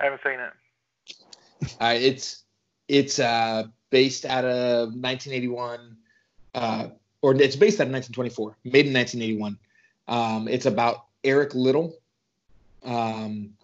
[0.00, 0.52] I haven't seen it.
[1.80, 2.44] Uh, it's
[2.88, 5.96] it's uh, based out of 1981,
[6.54, 6.88] uh,
[7.24, 9.58] or it's based out of 1924, made in 1981.
[10.08, 11.96] Um, it's about Eric Liddell.
[12.84, 13.54] Um,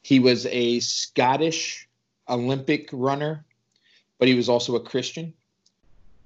[0.00, 1.86] he was a Scottish
[2.30, 3.44] Olympic runner,
[4.18, 5.34] but he was also a Christian.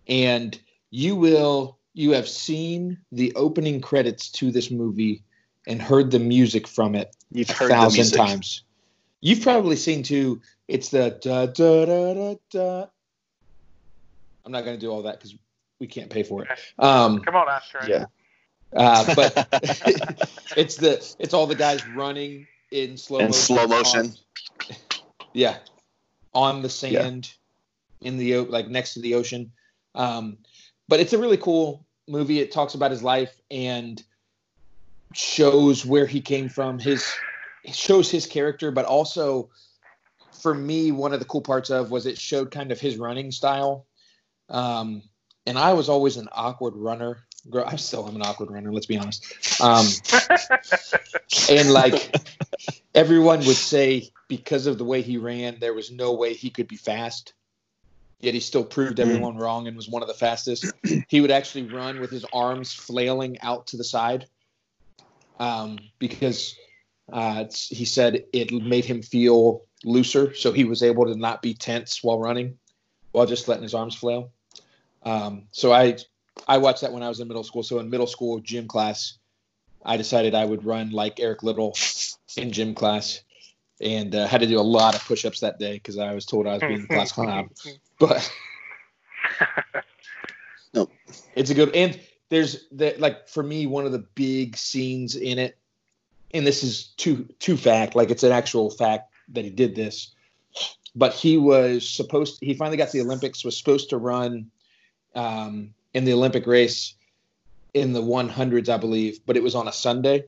[0.06, 0.56] And
[0.90, 5.24] you will you have seen the opening credits to this movie
[5.66, 8.62] and heard the music from it You've a heard the thousand times.
[9.20, 10.40] You've probably seen too.
[10.68, 12.86] It's the da da da da da.
[14.44, 15.34] I'm not going to do all that because
[15.80, 16.48] we can't pay for it.
[16.78, 18.06] Um, Come on, Ice Yeah.
[18.74, 19.48] uh, but
[20.56, 23.40] it's the it's all the guys running in slow In motion.
[23.42, 24.00] slow motion.
[24.00, 24.76] on-
[25.32, 25.58] yeah,
[26.32, 27.32] on the sand
[28.00, 29.52] in the like next to the ocean.
[29.94, 30.38] Um,
[30.88, 32.40] but it's a really cool movie.
[32.40, 34.02] It talks about his life and
[35.14, 36.78] shows where he came from.
[36.78, 37.10] His
[37.64, 39.50] it shows his character, but also
[40.42, 43.30] for me, one of the cool parts of was it showed kind of his running
[43.30, 43.86] style.
[44.50, 45.02] Um,
[45.46, 47.24] and I was always an awkward runner.
[47.50, 48.72] Girl, I still am an awkward runner.
[48.72, 49.60] Let's be honest.
[49.60, 49.86] Um,
[51.50, 52.14] and like
[52.94, 56.68] everyone would say, because of the way he ran, there was no way he could
[56.68, 57.34] be fast.
[58.20, 60.72] Yet he still proved everyone wrong and was one of the fastest.
[61.08, 64.26] he would actually run with his arms flailing out to the side
[65.38, 66.56] um, because
[67.12, 71.42] uh, it's- he said it made him feel looser, so he was able to not
[71.42, 72.58] be tense while running,
[73.12, 74.30] while just letting his arms flail.
[75.04, 75.98] Um, so I
[76.48, 77.62] I watched that when I was in middle school.
[77.62, 79.18] So in middle school gym class,
[79.84, 81.76] I decided I would run like Eric Liddell
[82.36, 83.22] in gym class,
[83.80, 86.46] and uh, had to do a lot of push-ups that day because I was told
[86.46, 87.50] I was being the class clown.
[88.00, 88.28] But
[90.74, 90.90] no,
[91.36, 95.38] it's a good and there's that like for me one of the big scenes in
[95.38, 95.56] it,
[96.32, 100.12] and this is too too fact like it's an actual fact that he did this,
[100.96, 104.50] but he was supposed he finally got to the Olympics was supposed to run
[105.14, 106.94] um, in the Olympic race
[107.72, 110.24] in the 100s I believe, but it was on a Sunday,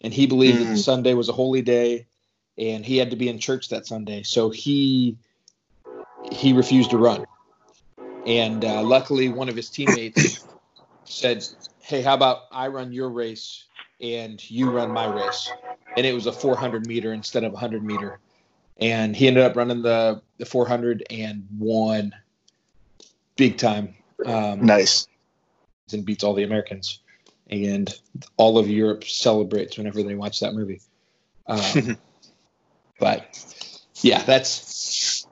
[0.00, 0.78] and he believed that Mm.
[0.78, 2.06] Sunday was a holy day,
[2.56, 5.16] and he had to be in church that Sunday, so he
[6.30, 7.26] he refused to run.
[8.26, 10.44] And uh, luckily, one of his teammates
[11.04, 11.44] said,
[11.80, 13.64] "Hey, how about I run your race
[14.00, 15.54] and you run my race?"
[15.96, 18.20] And it was a 400 meter instead of 100 meter.
[18.80, 22.14] And he ended up running the the 400 and won
[23.36, 23.94] big time.
[24.24, 25.06] Um, Nice.
[25.92, 27.00] and beats all the Americans,
[27.48, 27.92] and
[28.36, 30.80] all of Europe celebrates whenever they watch that movie.
[31.46, 31.98] Um,
[32.98, 33.38] but
[34.02, 35.26] yeah, that's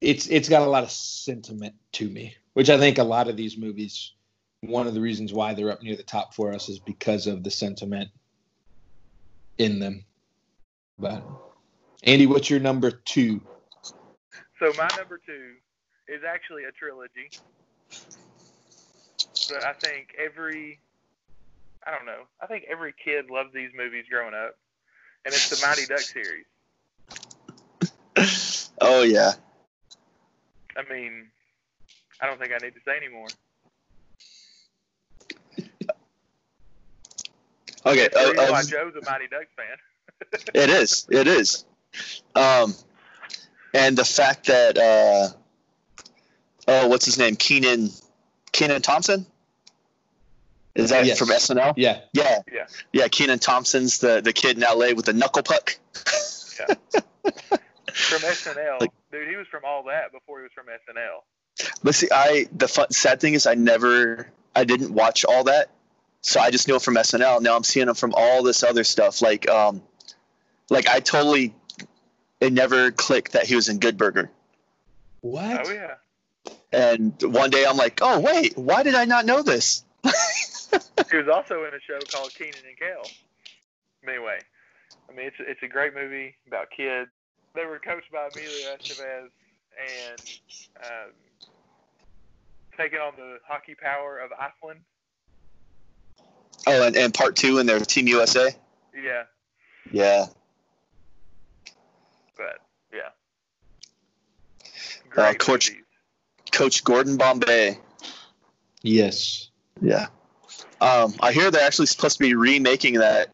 [0.00, 3.36] it's it's got a lot of sentiment to me, which I think a lot of
[3.36, 4.12] these movies.
[4.60, 7.42] One of the reasons why they're up near the top for us is because of
[7.42, 8.10] the sentiment
[9.58, 10.04] in them.
[10.98, 11.24] But
[12.04, 13.40] Andy, what's your number two?
[14.60, 15.54] So my number two
[16.08, 17.30] is actually a trilogy,
[19.48, 20.78] but I think every
[21.86, 22.22] I don't know.
[22.40, 24.56] I think every kid loved these movies growing up,
[25.24, 26.46] and it's the Mighty Duck series.
[28.84, 29.32] Oh yeah.
[30.76, 31.28] I mean,
[32.20, 33.28] I don't think I need to say anymore.
[37.86, 40.40] Okay, uh, why uh, Joe's a Mighty Ducks fan.
[40.54, 41.06] it is.
[41.10, 41.64] It is.
[42.34, 42.74] Um,
[43.74, 45.28] and the fact that uh,
[46.68, 47.36] oh, what's his name?
[47.36, 47.90] Kenan
[48.52, 49.26] Kenan Thompson.
[50.74, 51.18] Is that Yes.
[51.18, 51.74] from SNL?
[51.76, 52.00] Yeah.
[52.14, 52.40] Yeah.
[52.50, 52.66] Yeah.
[52.92, 53.08] Yeah.
[53.08, 55.76] Kenan Thompson's the the kid in LA with the knuckle puck.
[57.92, 58.80] From SNL.
[58.80, 61.22] Like- Dude, he was from all that before he was from SNL.
[61.84, 65.68] But see, I the fun, sad thing is I never I didn't watch all that,
[66.22, 67.42] so I just know from SNL.
[67.42, 69.20] Now I'm seeing him from all this other stuff.
[69.20, 69.82] Like um,
[70.70, 71.54] like I totally
[72.40, 74.30] it never clicked that he was in Good Burger.
[75.20, 75.66] What?
[75.66, 75.94] Oh yeah.
[76.72, 79.84] And one day I'm like, oh wait, why did I not know this?
[81.10, 83.02] He was also in a show called Kenan and Kel.
[84.08, 84.38] Anyway,
[85.10, 87.10] I mean it's it's a great movie about kids.
[87.54, 89.28] They were coached by Emilio Estevez
[90.08, 90.38] and
[90.82, 91.10] um,
[92.78, 94.80] taking on the hockey power of Iceland.
[96.66, 98.54] Oh, and, and part two in their Team USA.
[98.94, 99.24] Yeah,
[99.90, 100.26] Yeah,
[102.38, 102.60] but
[102.92, 103.00] yeah.
[104.60, 105.81] Uh, Great Coach- movies.
[106.52, 107.78] Coach Gordon Bombay.
[108.82, 109.48] Yes.
[109.80, 110.06] Yeah.
[110.80, 113.30] Um, I hear they're actually supposed to be remaking that,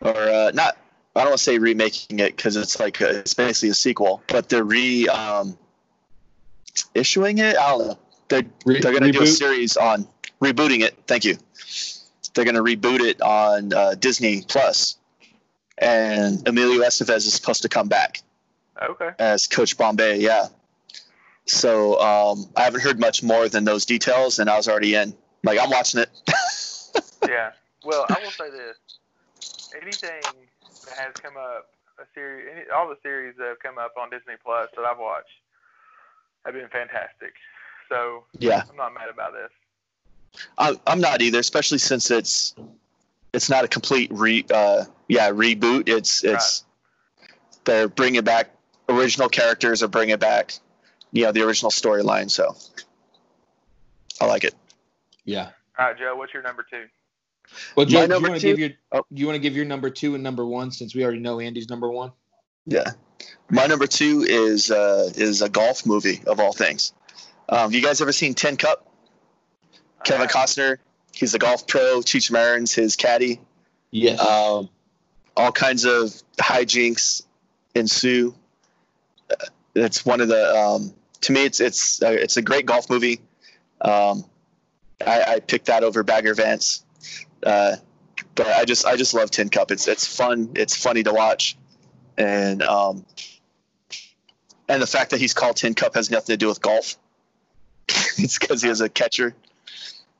[0.00, 0.76] or uh, not.
[1.14, 4.22] I don't want to say remaking it because it's like a, it's basically a sequel,
[4.28, 5.58] but they're re um,
[6.94, 7.56] issuing it.
[7.56, 7.98] I don't know.
[8.28, 10.06] They're Re- they're gonna do a series on
[10.40, 10.96] rebooting it.
[11.06, 11.36] Thank you.
[12.34, 14.96] They're gonna reboot it on uh, Disney Plus,
[15.78, 18.22] and Emilio Estevez is supposed to come back
[18.80, 19.10] Okay.
[19.18, 20.20] as Coach Bombay.
[20.20, 20.48] Yeah.
[21.46, 25.14] So um, I haven't heard much more than those details, and I was already in.
[25.42, 26.10] Like I'm watching it.
[27.28, 27.52] Yeah.
[27.84, 28.76] Well, I will say this:
[29.80, 30.20] anything
[30.86, 34.10] that has come up, a series, any, all the series that have come up on
[34.10, 35.28] Disney Plus that I've watched
[36.44, 37.34] have been fantastic.
[37.88, 38.64] So yeah.
[38.68, 40.42] I'm not mad about this.
[40.58, 42.54] I, I'm not either, especially since it's
[43.32, 45.88] it's not a complete re uh, yeah reboot.
[45.88, 46.64] It's it's
[47.64, 48.50] they're bringing back
[48.88, 50.54] original characters or bringing back
[51.12, 52.30] you know the original storyline.
[52.30, 52.54] So
[54.20, 54.54] I like it.
[55.24, 55.50] Yeah.
[55.78, 56.84] All right, Joe, what's your number two?
[57.76, 59.04] Well, My Joe, do you number want to two- give your Oh.
[59.10, 61.68] you want to give your number two and number one since we already know Andy's
[61.68, 62.12] number one?
[62.66, 62.92] Yeah,
[63.50, 66.92] my number two is uh, is a golf movie of all things.
[67.48, 68.86] Um, you guys ever seen Tin Cup?
[70.04, 70.78] Kevin Costner.
[71.12, 72.00] He's a golf pro.
[72.00, 73.40] Cheech Marin's his caddy.
[73.90, 74.18] Yes.
[74.20, 74.68] um,
[75.36, 77.22] all kinds of hijinks
[77.74, 78.34] ensue.
[79.30, 79.34] Uh,
[79.74, 83.20] It's one of the um, to me it's it's uh, it's a great golf movie.
[83.80, 84.24] Um,
[85.04, 86.84] I, I picked that over Bagger Vance,
[87.42, 87.76] uh,
[88.34, 89.70] but I just I just love Tin Cup.
[89.70, 90.50] It's it's fun.
[90.54, 91.56] It's funny to watch,
[92.16, 93.04] and um,
[94.68, 96.96] and the fact that he's called Tin Cup has nothing to do with golf.
[97.88, 99.34] it's because he was a catcher.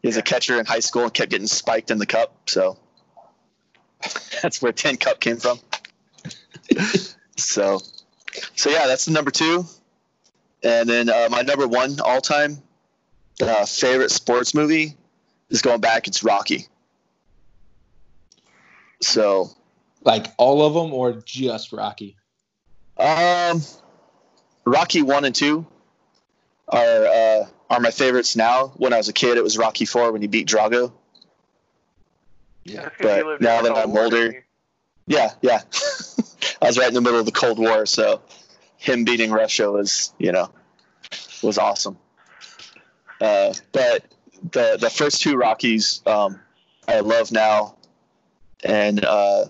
[0.02, 2.50] He was a catcher in high school and kept getting spiked in the cup.
[2.50, 2.76] So
[4.42, 5.60] that's where Tin Cup came from.
[7.36, 7.80] so,
[8.56, 9.64] so yeah, that's the number two.
[10.64, 12.62] And then uh, my number one all time
[13.40, 14.96] uh, favorite sports movie
[15.50, 16.06] is going back.
[16.06, 16.66] It's Rocky.
[19.00, 19.50] So,
[20.04, 22.16] like all of them or just Rocky?
[22.98, 23.62] um,
[24.64, 25.66] Rocky one and two
[26.68, 28.68] are uh, are my favorites now.
[28.76, 30.92] When I was a kid, it was Rocky four when he beat Drago.
[32.64, 32.90] Yeah.
[33.00, 34.44] But now that I'm older-
[35.06, 35.62] Yeah, yeah.
[36.62, 38.22] I was right in the middle of the Cold War, so
[38.82, 40.50] him beating Russia was, you know,
[41.40, 41.96] was awesome.
[43.20, 44.04] Uh, but
[44.50, 46.40] the the first two Rockies, um,
[46.88, 47.76] I love now,
[48.64, 49.44] and uh,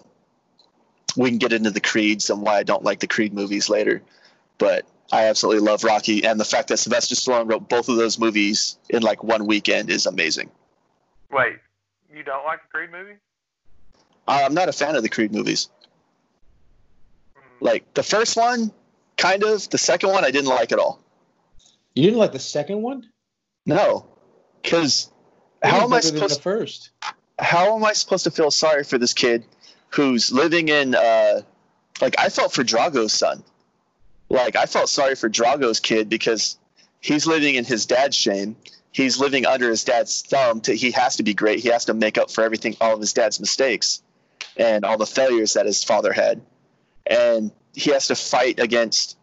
[1.17, 4.03] we can get into the Creeds and why I don't like the Creed movies later.
[4.59, 8.19] But I absolutely love Rocky, and the fact that Sylvester Stallone wrote both of those
[8.19, 10.51] movies in like one weekend is amazing.
[11.31, 11.57] Wait,
[12.15, 13.17] you don't like the Creed movie?
[14.29, 15.71] I'm not a fan of the Creed movies.
[17.35, 18.71] Mm, Like the first one,
[19.17, 19.69] kind of.
[19.71, 21.01] The second one, I didn't like at all.
[21.95, 23.09] You didn't like the second one?
[23.67, 24.07] No,
[24.63, 25.11] because
[25.63, 26.39] how am I supposed?
[26.39, 26.91] the first?
[27.39, 29.45] How am I supposed to feel sorry for this kid
[29.91, 30.95] who's living in?
[30.95, 31.43] Uh,
[32.01, 33.45] like I felt for Drago's son.
[34.29, 36.59] Like I felt sorry for Drago's kid because
[37.01, 38.57] he's living in his dad's shame.
[38.91, 40.61] He's living under his dad's thumb.
[40.63, 41.61] To, he has to be great.
[41.61, 44.03] He has to make up for everything, all of his dad's mistakes,
[44.57, 46.43] and all the failures that his father had.
[47.07, 49.17] And he has to fight against,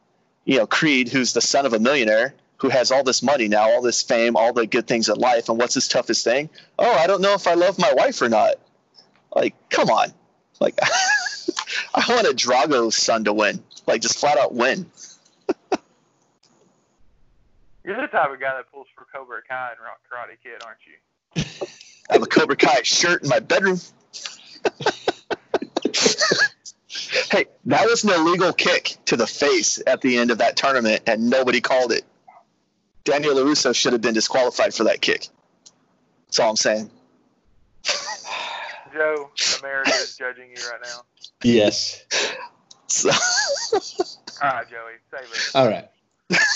[0.45, 3.69] you know, Creed, who's the son of a millionaire, who has all this money now,
[3.69, 5.49] all this fame, all the good things in life.
[5.49, 6.49] And what's his toughest thing?
[6.77, 8.55] Oh, I don't know if I love my wife or not.
[9.33, 10.13] Like, come on.
[10.59, 10.77] Like,
[11.95, 13.63] I want a Drago's son to win.
[13.87, 14.85] Like, just flat out win.
[17.83, 20.79] You're the type of guy that pulls for Cobra Kai and Rock Karate Kid, aren't
[20.85, 21.67] you?
[22.09, 23.79] I have a Cobra Kai shirt in my bedroom.
[27.31, 31.03] Hey, that was an illegal kick to the face at the end of that tournament,
[31.05, 32.03] and nobody called it.
[33.03, 35.27] Daniel LaRusso should have been disqualified for that kick.
[36.27, 36.89] That's all I'm saying.
[38.93, 41.01] Joe, America is judging you right now.
[41.43, 42.03] Yes.
[42.87, 43.09] So,
[44.41, 45.51] All right, Joey, save it.
[45.55, 45.89] All right.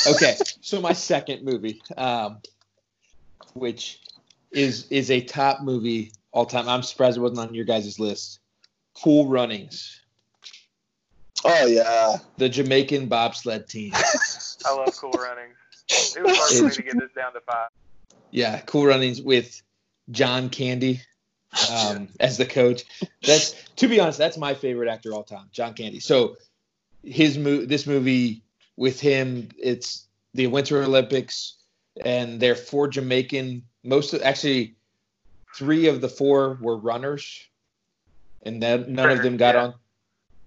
[0.07, 0.35] Okay.
[0.61, 2.39] so my second movie, um,
[3.53, 4.01] which
[4.51, 6.69] is is a top movie all time.
[6.69, 8.39] I'm surprised it wasn't on your guys' list.
[8.95, 10.01] Cool Runnings,
[11.45, 13.93] oh yeah, the Jamaican bobsled team.
[14.65, 15.57] I love Cool Runnings.
[16.15, 17.69] It was hard for me to get this down to five.
[18.31, 19.61] Yeah, Cool Runnings with
[20.11, 21.01] John Candy
[21.71, 22.83] um, as the coach.
[23.21, 25.99] That's to be honest, that's my favorite actor all time, John Candy.
[25.99, 26.37] So
[27.03, 28.43] his mo- this movie
[28.77, 31.55] with him, it's the Winter Olympics,
[32.03, 33.63] and they're four Jamaican.
[33.83, 34.75] Most of, actually,
[35.55, 37.47] three of the four were runners,
[38.43, 39.63] and then none of them got Yeah.
[39.65, 39.73] on.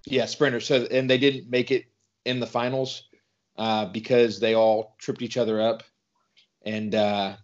[0.07, 0.67] Yeah, sprinters.
[0.67, 1.87] So and they didn't make it
[2.25, 3.05] in the finals
[3.59, 5.83] uh, because they all tripped each other up,
[6.65, 7.37] and uh,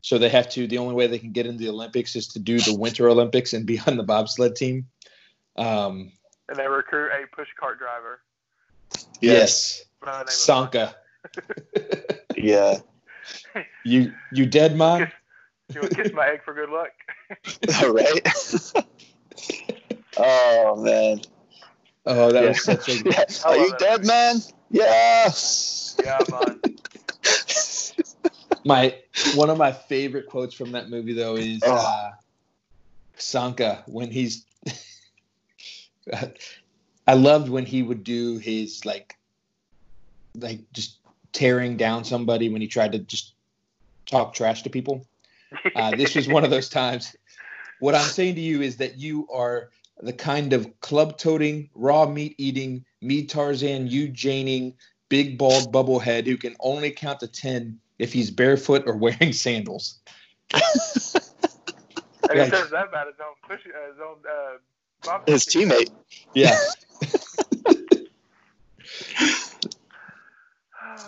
[0.00, 0.66] so they have to.
[0.66, 3.52] The only way they can get into the Olympics is to do the Winter Olympics
[3.52, 4.86] and be on the bobsled team.
[5.56, 6.12] Um,
[6.48, 8.20] And they recruit a push cart driver
[9.20, 10.94] yes, by the name of Sanka.
[12.36, 12.78] yeah.
[13.84, 15.06] You you dead, mom?
[15.72, 16.90] You want to kiss my egg for good luck?
[17.94, 18.84] right.
[20.16, 21.20] oh man.
[22.06, 22.48] Oh, that Yeah.
[22.48, 23.24] was such a Yeah.
[23.44, 24.08] I Are you that dead, movie.
[24.08, 24.36] man?
[24.70, 25.96] Yes.
[26.02, 26.60] Yeah, man.
[28.64, 28.94] my
[29.34, 31.76] one of my favorite quotes from that movie though is Oh.
[31.76, 32.10] uh,
[33.16, 34.44] Sanka when he's.
[37.06, 39.16] I loved when he would do his like,
[40.36, 40.98] like just
[41.32, 43.34] tearing down somebody when he tried to just
[44.06, 45.06] talk trash to people.
[45.74, 47.16] Uh, this was one of those times.
[47.80, 52.06] What I'm saying to you is that you are the kind of club toting, raw
[52.06, 54.74] meat eating, me Tarzan, you Janing,
[55.08, 60.00] big bald bubblehead who can only count to 10 if he's barefoot or wearing sandals.
[60.52, 60.62] And
[62.32, 64.56] he Like- says that about his own push, uh, his own uh,
[65.04, 65.90] bob His teammate.
[66.34, 66.56] Yeah.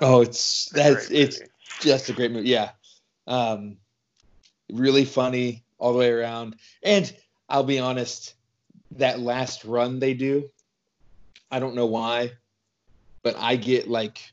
[0.01, 1.41] Oh, it's that's it's
[1.81, 2.49] just a great movie.
[2.49, 2.71] Yeah.
[3.27, 3.77] Um,
[4.73, 6.57] really funny all the way around.
[6.83, 7.15] And
[7.49, 8.35] I'll be honest,
[8.99, 10.49] that last run they do,
[11.51, 12.33] I don't know why,
[13.23, 14.33] but I get like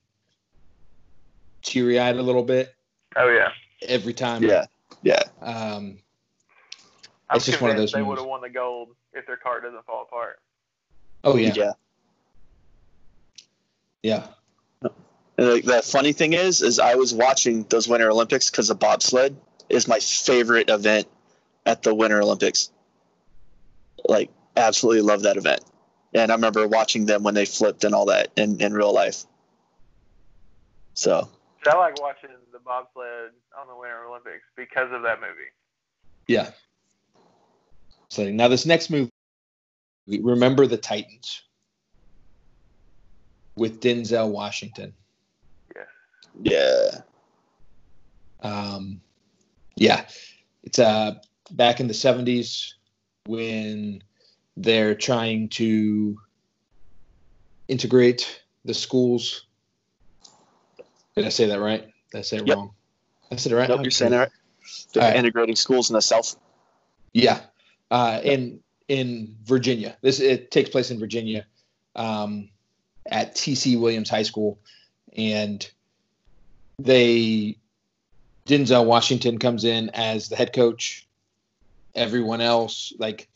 [1.61, 2.73] teary eyed a little bit
[3.15, 3.49] Oh yeah.
[3.87, 4.43] every time.
[4.43, 4.65] Yeah.
[5.03, 5.21] Yeah.
[5.41, 5.97] Um,
[7.29, 8.09] I'm It's just one of those They movies.
[8.09, 10.39] would have won the gold if their cart doesn't fall apart.
[11.23, 11.53] oh yeah.
[11.55, 11.71] Yeah.
[14.03, 14.27] Yeah.
[15.37, 18.75] And the, the funny thing is, is I was watching those Winter Olympics because the
[18.75, 19.35] bobsled
[19.69, 21.07] is my favorite event
[21.65, 22.71] at the Winter Olympics.
[24.07, 25.61] Like, absolutely love that event.
[26.13, 29.23] And I remember watching them when they flipped and all that in, in real life.
[30.93, 31.29] So,
[31.63, 35.51] So I like watching the bobsled on the Winter Olympics because of that movie.
[36.27, 36.51] Yeah.
[38.09, 39.09] So now this next movie,
[40.07, 41.43] remember the Titans
[43.55, 44.93] with Denzel Washington.
[45.75, 45.87] Yes.
[46.41, 47.01] yeah.
[48.43, 49.01] Um,
[49.75, 50.05] yeah,
[50.63, 51.15] it's uh
[51.51, 52.73] back in the '70s
[53.25, 54.03] when
[54.57, 56.19] they're trying to
[57.67, 59.45] integrate the schools.
[61.15, 61.87] Did I say that right?
[62.11, 62.57] Did I say it Yep.
[62.57, 62.71] wrong?
[63.31, 63.69] I said it right.
[63.69, 63.83] Nope, Okay.
[63.85, 64.31] you're saying that right.
[64.93, 65.15] They're right.
[65.15, 66.35] integrating schools in the South.
[67.13, 67.41] Yeah,
[67.89, 69.97] uh, in in Virginia.
[70.01, 71.45] This it takes place in Virginia,
[71.95, 72.49] um,
[73.09, 74.59] at TC Williams High School,
[75.15, 75.69] and
[76.77, 77.57] they
[78.47, 81.07] Denzel Washington comes in as the head coach.
[81.95, 83.29] Everyone else, like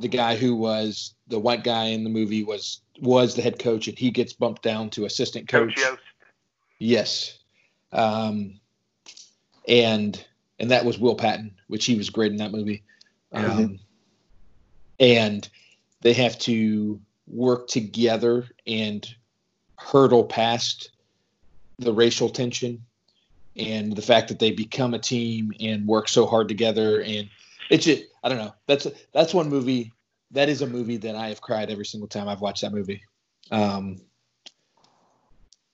[0.00, 3.88] the guy who was the white guy in the movie, was was the head coach,
[3.88, 5.98] and he gets bumped down to assistant Coach coach.
[6.78, 7.38] Yes.
[7.92, 8.60] Um,
[9.68, 10.22] and
[10.58, 12.82] and that was Will Patton, which he was great in that movie.
[13.32, 13.78] Um,
[14.98, 15.48] And
[16.02, 19.06] they have to work together and
[19.76, 20.90] hurdle past
[21.78, 22.84] the racial tension
[23.56, 27.00] and the fact that they become a team and work so hard together.
[27.00, 27.30] And
[27.70, 28.54] it's just, I don't know.
[28.66, 29.92] That's that's one movie.
[30.32, 33.02] That is a movie that I have cried every single time I've watched that movie.
[33.50, 34.00] Um,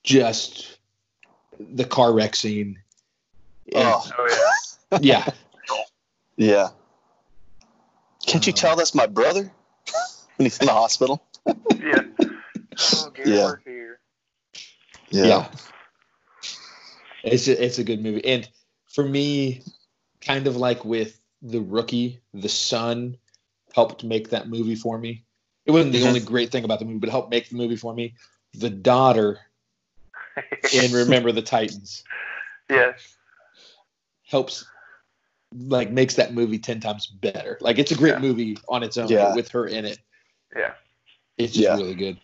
[0.02, 0.78] just
[1.58, 2.78] the car wreck scene.
[3.74, 4.50] Oh, Oh
[4.90, 4.98] yeah.
[5.00, 5.26] Yeah.
[6.36, 6.68] yeah.
[8.26, 9.52] Can't you Uh, tell that's my brother
[10.36, 11.22] when he's in the hospital?
[11.46, 12.02] yeah.
[12.94, 13.58] Oh, Gary
[15.10, 15.26] Yeah.
[15.26, 15.50] yeah.
[17.24, 18.24] It's a, it's a good movie.
[18.24, 18.48] And
[18.86, 19.62] for me,
[20.20, 23.16] kind of like with The Rookie, the son
[23.72, 25.24] helped make that movie for me.
[25.64, 26.06] It wasn't the Mhm.
[26.06, 28.14] only great thing about the movie, but it helped make the movie for me.
[28.54, 29.38] The daughter
[30.72, 32.02] in Remember the Titans
[32.68, 33.16] yes.
[34.24, 34.64] helps
[35.54, 37.58] like makes that movie 10 times better.
[37.60, 38.20] Like it's a great Yeah.
[38.20, 39.34] movie on its own Yeah.
[39.34, 39.98] with her in it.
[40.54, 40.74] Yeah.
[41.38, 41.76] It's just Yeah.
[41.76, 42.18] really good.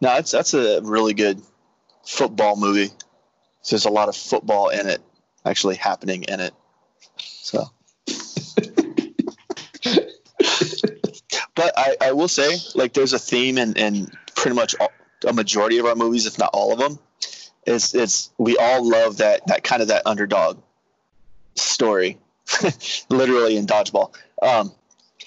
[0.00, 1.40] No, that's that's a really good
[2.04, 2.90] football movie.
[3.68, 5.00] There's a lot of football in it,
[5.44, 6.54] actually happening in it.
[11.60, 14.90] But I, I will say, like, there's a theme in, in pretty much all,
[15.26, 16.98] a majority of our movies, if not all of them.
[17.66, 20.62] Is it's we all love that that kind of that underdog
[21.56, 22.18] story,
[23.10, 24.14] literally in dodgeball.
[24.42, 24.72] Um,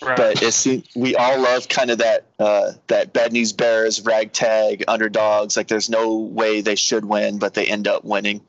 [0.01, 0.17] Right.
[0.17, 0.65] but it's
[0.95, 5.89] we all love kind of that uh, that bad news bears ragtag underdogs like there's
[5.89, 8.41] no way they should win but they end up winning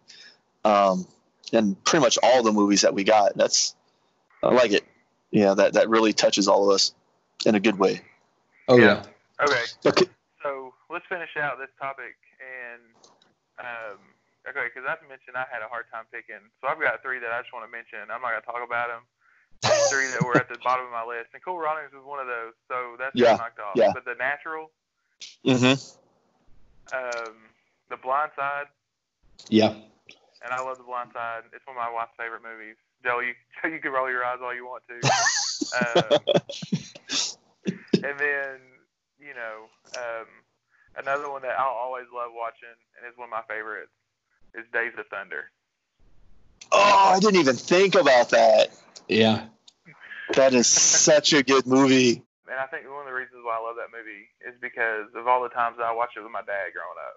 [0.64, 1.07] um,
[1.53, 3.76] and pretty much all the movies that we got that's
[4.43, 4.85] i like it
[5.30, 6.93] yeah that that really touches all of us
[7.47, 8.01] in a good way
[8.69, 9.03] Oh Yeah.
[9.39, 9.45] yeah.
[9.45, 9.65] okay.
[9.87, 10.07] okay
[10.43, 12.81] So let's finish out this topic and
[13.59, 13.99] um,
[14.49, 17.31] okay, because I've mentioned I had a hard time picking, so I've got three that
[17.31, 18.11] I just want to mention.
[18.11, 19.05] I'm not gonna talk about them.
[19.89, 22.27] three that were at the bottom of my list, and Cool Runnings was one of
[22.27, 23.77] those, so that's Yeah, knocked off.
[23.77, 23.93] yeah.
[23.95, 24.71] But The Natural,
[25.47, 25.79] mm-hmm.
[26.93, 27.35] um,
[27.89, 28.67] The Blind Side,
[29.49, 29.73] Yeah.
[30.43, 31.45] and I love The Blind Side.
[31.55, 32.77] It's one of my wife's favorite movies.
[33.05, 33.35] Joe, you
[33.71, 35.01] you can roll your eyes all you want to.
[35.75, 36.19] Um,
[38.05, 38.61] and then
[39.19, 40.27] you know um,
[40.97, 43.93] another one that I'll always love watching, and is one of my favorites,
[44.55, 45.51] is Days of Thunder.
[46.73, 48.69] oh i didn't even think about that
[49.09, 49.47] Yeah.
[50.35, 53.63] that is such a good movie And I think one of the reasons why I
[53.63, 56.43] love that movie is because of all the times that I watched it with my
[56.45, 57.17] dad growing up.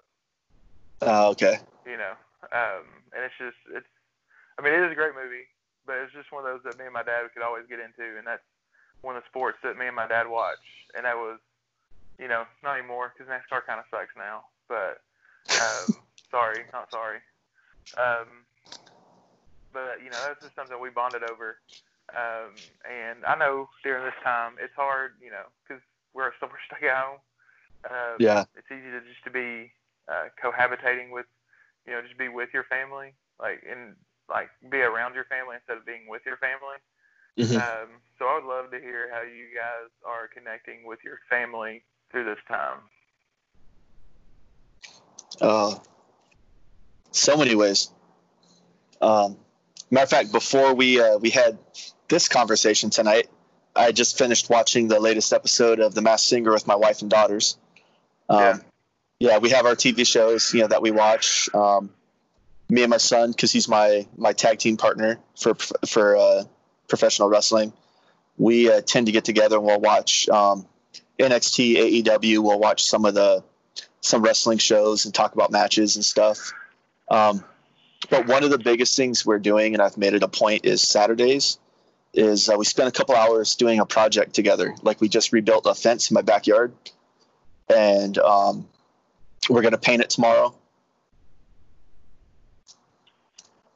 [1.02, 2.14] oh okay You know,
[2.52, 2.84] um,
[3.14, 3.88] and it's just it's.
[4.58, 5.46] I mean, it is a great movie,
[5.86, 8.18] but it's just one of those that me and my dad could always get into,
[8.18, 8.42] and that's
[9.02, 10.62] one of the sports that me and my dad watch,
[10.96, 11.38] and that was,
[12.18, 14.44] you know, not anymore because NASCAR kind of sucks now.
[14.68, 15.00] But
[15.54, 17.18] um, sorry, not sorry.
[17.96, 18.44] Um,
[19.72, 21.58] but you know, that's just something we bonded over.
[22.16, 22.56] Um,
[22.88, 25.82] and I know during this time it's hard, you know, because
[26.14, 27.20] we're still we're stuck at home.
[27.86, 29.70] Um, yeah it's easy to just to be
[30.10, 31.26] uh, cohabitating with,
[31.86, 33.94] you know, just be with your family, like and
[34.28, 36.80] like be around your family instead of being with your family.
[37.38, 37.54] Mhm.
[37.54, 41.84] Um, so I would love to hear how you guys are connecting with your family
[42.10, 42.78] through this time.
[45.40, 45.76] Uh,
[47.12, 47.90] so many ways.
[49.00, 49.36] Um,
[49.90, 51.58] matter of fact, before we uh, we had
[52.08, 53.28] this conversation tonight,
[53.76, 57.10] I just finished watching the latest episode of The Masked Singer with my wife and
[57.10, 57.56] daughters.
[58.28, 58.58] Um, Yeah.
[59.20, 61.48] yeah, we have our TV shows, you know, that we watch.
[61.54, 61.90] Um,
[62.68, 65.54] me and my son, because he's my my tag team partner for
[65.86, 66.44] for uh,
[66.88, 67.72] professional wrestling.
[68.36, 70.66] We uh, tend to get together and we'll watch um,
[71.18, 72.38] NXT, AEW.
[72.38, 73.42] We'll watch some of the
[74.00, 76.52] some wrestling shows and talk about matches and stuff.
[77.10, 77.44] Um,
[78.10, 80.82] but one of the biggest things we're doing, and I've made it a point, is
[80.82, 81.58] Saturdays.
[82.14, 84.74] Is uh, we spend a couple hours doing a project together.
[84.82, 86.72] Like we just rebuilt a fence in my backyard,
[87.68, 88.66] and um,
[89.50, 90.54] we're gonna paint it tomorrow.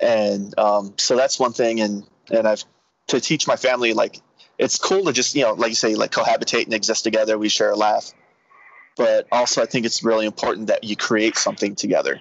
[0.01, 2.65] And um, so that's one thing, and and I've
[3.09, 4.21] to teach my family like
[4.59, 7.39] it's cool to just you know like you say like cohabitate and exist together.
[7.39, 8.13] We share a laugh
[8.97, 12.21] but also I think it's really important that you create something together.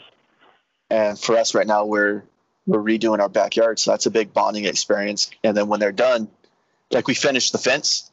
[0.89, 2.23] And for us right now, we're
[2.67, 5.31] we're redoing our backyard, so that's a big bonding experience.
[5.43, 6.29] And then when they're done,
[6.91, 8.11] like we finished the fence,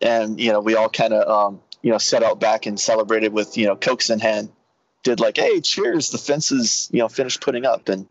[0.00, 3.32] and you know we all kind of um, you know set out back and celebrated
[3.32, 4.50] with you know cokes in hand,
[5.02, 8.06] did like hey cheers, the fence is you know finished putting up, and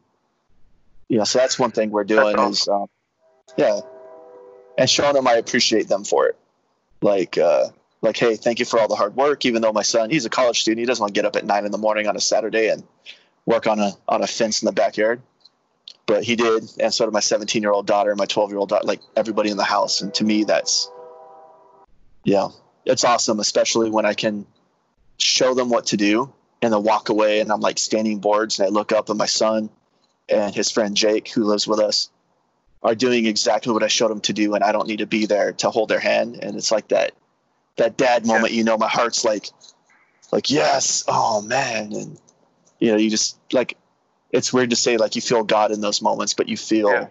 [1.07, 2.87] you know so that's one thing we're doing That's is um,
[3.57, 3.79] yeah,
[4.77, 6.37] and showing them I appreciate them for it,
[7.01, 7.37] like.
[7.37, 7.69] uh
[8.01, 9.45] like, hey, thank you for all the hard work.
[9.45, 11.45] Even though my son, he's a college student, he doesn't want to get up at
[11.45, 12.83] nine in the morning on a Saturday and
[13.45, 15.21] work on a on a fence in the backyard.
[16.05, 18.57] But he did, and so did my 17 year old daughter and my 12 year
[18.59, 20.01] old daughter, like everybody in the house.
[20.01, 20.89] And to me, that's
[22.23, 22.49] yeah,
[22.85, 24.45] it's awesome, especially when I can
[25.17, 28.67] show them what to do and then walk away and I'm like standing boards and
[28.67, 29.69] I look up and my son
[30.29, 32.09] and his friend Jake, who lives with us,
[32.81, 35.25] are doing exactly what I showed them to do, and I don't need to be
[35.25, 36.37] there to hold their hand.
[36.41, 37.13] And it's like that
[37.77, 39.49] that dad moment, you know, my heart's like,
[40.31, 42.19] like yes, oh man, and
[42.79, 43.77] you know, you just like,
[44.31, 47.07] it's weird to say like you feel God in those moments, but you feel, Yeah.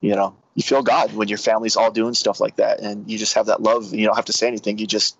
[0.00, 3.18] you know, you feel God when your family's all doing stuff like that, and you
[3.18, 3.90] just have that love.
[3.90, 5.16] And you don't have to say anything; you just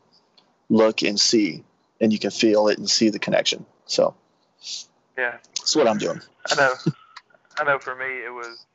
[0.68, 1.64] look and see,
[2.00, 3.66] and you can feel it and see the connection.
[3.86, 4.14] So
[5.18, 5.38] Yeah.
[5.58, 6.20] that's what I'm doing.
[6.50, 6.74] I know.
[7.58, 7.78] I know.
[7.78, 8.66] For me, it was,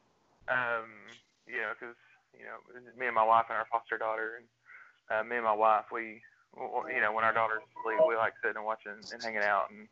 [0.51, 1.95] um, you know, because
[2.35, 2.59] you know,
[2.99, 4.47] me and my wife and our foster daughter, and
[5.09, 6.21] uh, me and my wife, we,
[6.91, 9.87] you know, when our daughter's asleep, we like sitting and watching and hanging out and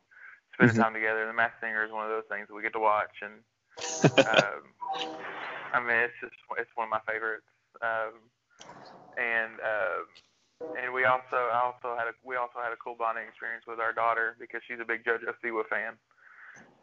[0.53, 0.79] spending Mhm.
[0.79, 1.25] time together.
[1.27, 3.43] The Masked Singer is one of those things that we get to watch, and
[4.25, 4.61] um,
[5.73, 7.47] I mean, it's just it's one of my favorites.
[7.81, 8.29] Um,
[9.17, 10.05] and um,
[10.75, 13.79] and we also I also had a we also had a cool bonding experience with
[13.79, 15.97] our daughter because she's a big JoJo Siwa fan,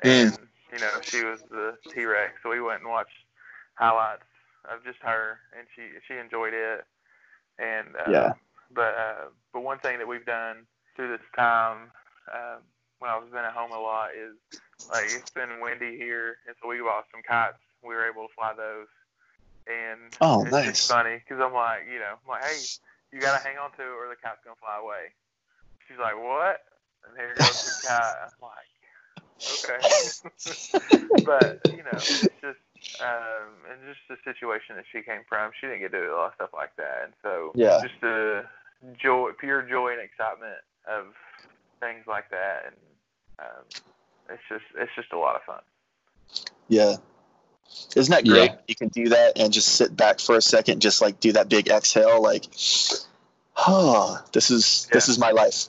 [0.03, 3.26] and you know she was the T Rex, so we went and watched
[3.77, 4.29] highlights
[4.71, 6.85] of just her, and she she enjoyed it.
[7.59, 8.35] And uh, Yeah.
[8.73, 10.67] but uh, but one thing that we've done
[10.97, 11.93] through this time
[12.33, 12.61] um,
[12.99, 14.35] when I've been at home a lot is
[14.91, 17.61] like it's been windy here, and so we bought some kites.
[17.83, 18.89] We were able to fly those,
[19.67, 20.79] and Oh, it's nice.
[20.79, 22.69] just funny because I'm like, you know, I'm like, hey,
[23.13, 25.15] you gotta hang on to it or the kite's gonna fly away.
[25.87, 26.63] She's like, what?
[27.07, 28.17] And here goes the kite.
[28.27, 28.73] I'm like,
[29.61, 29.83] okay.
[31.25, 32.61] but you know, it's just
[33.01, 35.51] um, and just the situation that she came from.
[35.61, 37.81] She didn't get to do a lot of stuff like that, and so Yeah.
[37.83, 38.47] just the
[38.99, 41.07] joy, pure joy and excitement of
[41.81, 42.77] things like that, and
[43.39, 43.65] um,
[44.31, 45.61] it's just it's just a lot of fun.
[46.69, 46.97] Yeah.
[47.97, 48.51] Isn't that great?
[48.53, 48.57] Yeah.
[48.69, 51.49] You can do that and just sit back for a second, just like do that
[51.49, 52.45] big exhale, like,
[53.57, 55.69] oh, this is this is my life.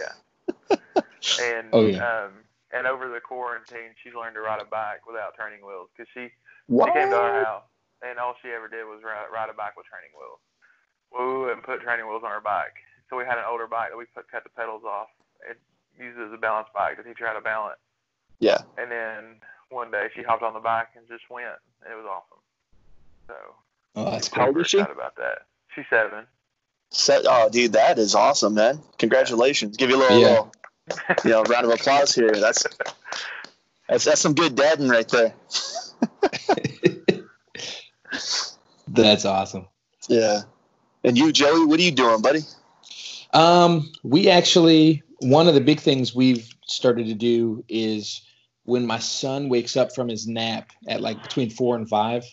[0.00, 0.76] Yeah.
[1.42, 2.24] And Oh, yeah.
[2.24, 2.32] um,
[2.72, 6.28] and over the quarantine, she learned to ride a bike without training wheels because she
[6.66, 6.88] What?
[6.88, 7.64] She came to our house,
[8.02, 10.40] and all she ever did was ride, ride a bike with training wheels.
[11.10, 12.76] Well, we wouldn't put training wheels on her bike,
[13.08, 15.08] so we had an older bike that we put cut the pedals off.
[15.48, 15.56] It
[15.98, 17.80] used it as a balance bike to teach her how to balance.
[18.40, 18.58] Yeah.
[18.76, 19.40] And then
[19.70, 21.58] one day she hopped on the bike and just went.
[21.84, 22.38] And it was awesome.
[23.26, 23.34] So
[23.96, 24.36] Oh, that's cool.
[24.36, 24.48] How cool.
[24.48, 24.78] old we're is she?
[24.78, 25.38] excited about that.
[25.74, 26.24] She's seven.
[26.90, 28.80] Set, oh, dude, that is awesome, man!
[28.98, 29.76] Congratulations.
[29.76, 30.28] Give you a little, Yeah.
[30.28, 30.52] little
[31.24, 32.32] you know, round of applause here.
[32.32, 32.66] That's
[33.88, 35.34] that's that's some good dadding right there.
[38.88, 39.66] That's awesome.
[40.08, 40.42] Yeah.
[41.04, 42.40] And you, Joey, what are you doing, buddy?
[43.32, 48.22] Um, we actually one of the big things we've started to do is
[48.64, 52.24] when my son wakes up from his nap at like between four and five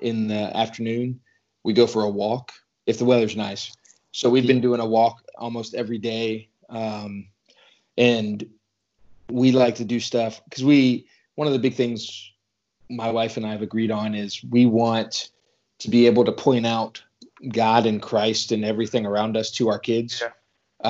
[0.00, 1.20] in the afternoon,
[1.64, 2.52] we go for a walk
[2.86, 3.72] if the weather's nice.
[4.12, 7.28] So we've been doing a walk almost every day, um,
[7.98, 8.48] and
[9.30, 12.32] we like to do stuff because we one of the big things
[12.88, 15.30] my wife and I have agreed on is we want
[15.80, 17.02] to be able to point out
[17.52, 20.22] God and Christ and everything around us to our kids.
[20.22, 20.30] Yeah.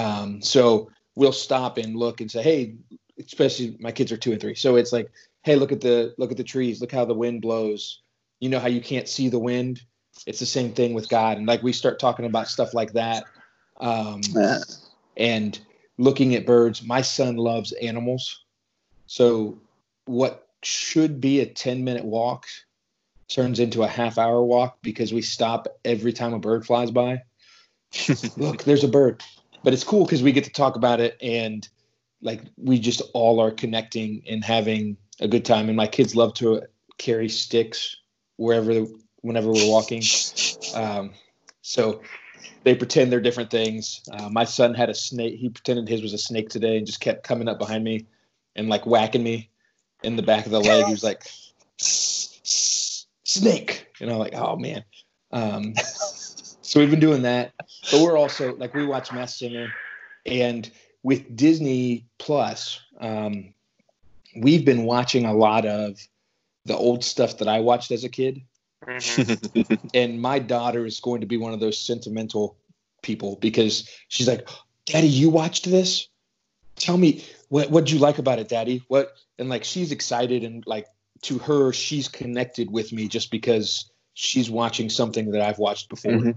[0.00, 2.76] Um, so we'll stop and look and say, hey,
[3.18, 4.54] especially my kids are two and three.
[4.54, 5.10] So it's like,
[5.42, 8.02] hey, look at the look at the trees, look how the wind blows.
[8.38, 9.82] You know how you can't see the wind?
[10.26, 11.38] It's the same thing with God.
[11.38, 13.24] And like we start talking about stuff like that.
[13.80, 14.58] Um, Yeah.
[15.16, 15.58] and
[15.98, 16.82] looking at birds.
[16.82, 18.44] My son loves animals.
[19.06, 19.60] So
[20.06, 22.46] what should be a 10 minute walk
[23.28, 27.22] turns into a half hour walk because we stop every time a bird flies by.
[28.36, 29.22] Look, there's a bird.
[29.62, 31.68] But it's cool because we get to talk about it and
[32.22, 35.68] like we just all are connecting and having a good time.
[35.68, 36.62] And my kids love to
[36.96, 37.96] carry sticks
[38.36, 38.86] wherever,
[39.20, 40.02] whenever we're walking.
[40.74, 41.14] Um,
[41.62, 42.02] so
[42.64, 44.02] they pretend they're different things.
[44.10, 45.38] Uh, my son had a snake.
[45.38, 48.06] He pretended his was a snake today and just kept coming up behind me
[48.56, 49.50] and like whacking me
[50.02, 50.86] in the back of the leg.
[50.86, 51.24] He was like,
[51.80, 53.88] "S- s- snake.
[54.00, 54.84] And I'm like, oh man.
[55.30, 55.74] Um,
[56.62, 57.52] so we've been doing that.
[57.90, 59.72] But we're also like, we watch Mass Singer
[60.26, 60.70] and
[61.02, 63.54] with Disney Plus, um,
[64.36, 65.98] we've been watching a lot of
[66.64, 68.42] the old stuff that I watched as a kid
[68.86, 69.32] hmm
[69.94, 72.56] and my daughter is going to be one of those sentimental
[73.02, 74.48] people because she's like,
[74.86, 76.08] "Daddy, you watched this?
[76.76, 78.82] Tell me what what'd you like about it, Daddy?
[78.88, 80.86] What?" And like she's excited and like
[81.22, 86.12] to her, she's connected with me just because she's watching something that I've watched before.
[86.12, 86.36] Mhm.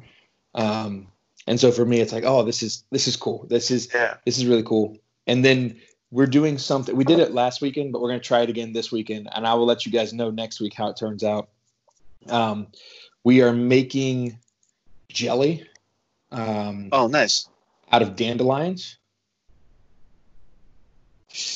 [0.54, 1.08] Um,
[1.48, 3.46] and so for me, it's like, oh, this is this is cool.
[3.48, 4.18] This is Yeah.
[4.26, 4.98] this is really cool.
[5.28, 5.80] And then
[6.12, 6.96] we're doing something.
[6.96, 9.48] We did it last weekend, but we're going to try it again this weekend, and
[9.48, 11.50] I will let you guys know next week how it turns out.
[12.28, 12.68] Um,
[13.24, 14.40] we are making
[15.10, 15.68] jelly
[16.32, 17.50] um, Oh, nice.
[17.92, 18.98] out of dandelions,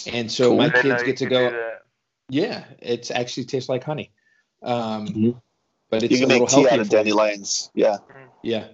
[0.07, 0.57] and so Cool.
[0.57, 1.71] my I didn't know kids get to go.
[2.29, 4.11] Yeah, it's actually tastes like honey,
[4.63, 5.41] um, Mhm.
[5.89, 7.03] but it's You a can little make tea out of for you.
[7.03, 7.71] dandelions.
[7.75, 7.97] Yeah.
[8.41, 8.67] Yeah.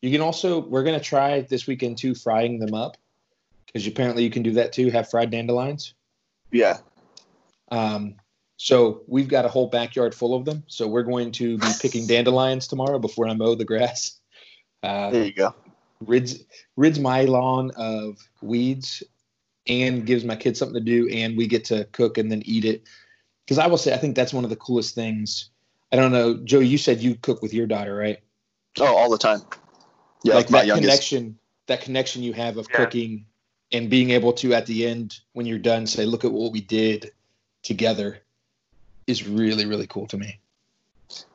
[0.00, 2.96] You can also we're gonna try this weekend too, frying them up.
[3.66, 5.94] Because apparently you can do that too, have fried dandelions.
[6.50, 6.78] Yeah.
[7.70, 8.16] Um,
[8.62, 10.62] so we've got a whole backyard full of them.
[10.68, 14.20] So we're going to be picking dandelions tomorrow before I mow the grass.
[14.84, 15.52] Uh, There you go.
[16.00, 16.44] rids
[16.76, 19.02] rids my lawn of weeds
[19.66, 22.64] and gives my kids something to do and we get to cook and then eat
[22.64, 22.84] it.
[23.44, 25.50] Because I will say I think that's one of the coolest things.
[25.90, 28.20] I don't know, Joe, you said you cook with your daughter, right?
[28.78, 29.40] Oh, all the time.
[30.22, 30.86] Yeah, like my that youngest.
[30.86, 32.84] connection, that connection you have of Yeah.
[32.84, 33.26] cooking
[33.72, 36.60] and being able to at the end when you're done say, "Look at what we
[36.60, 37.10] did
[37.64, 38.21] together,"
[39.12, 40.40] is really really cool to me.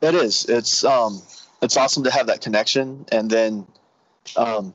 [0.02, 0.46] It is.
[0.46, 1.22] It's um
[1.62, 3.06] it's awesome to have that connection.
[3.12, 3.68] And then
[4.36, 4.74] um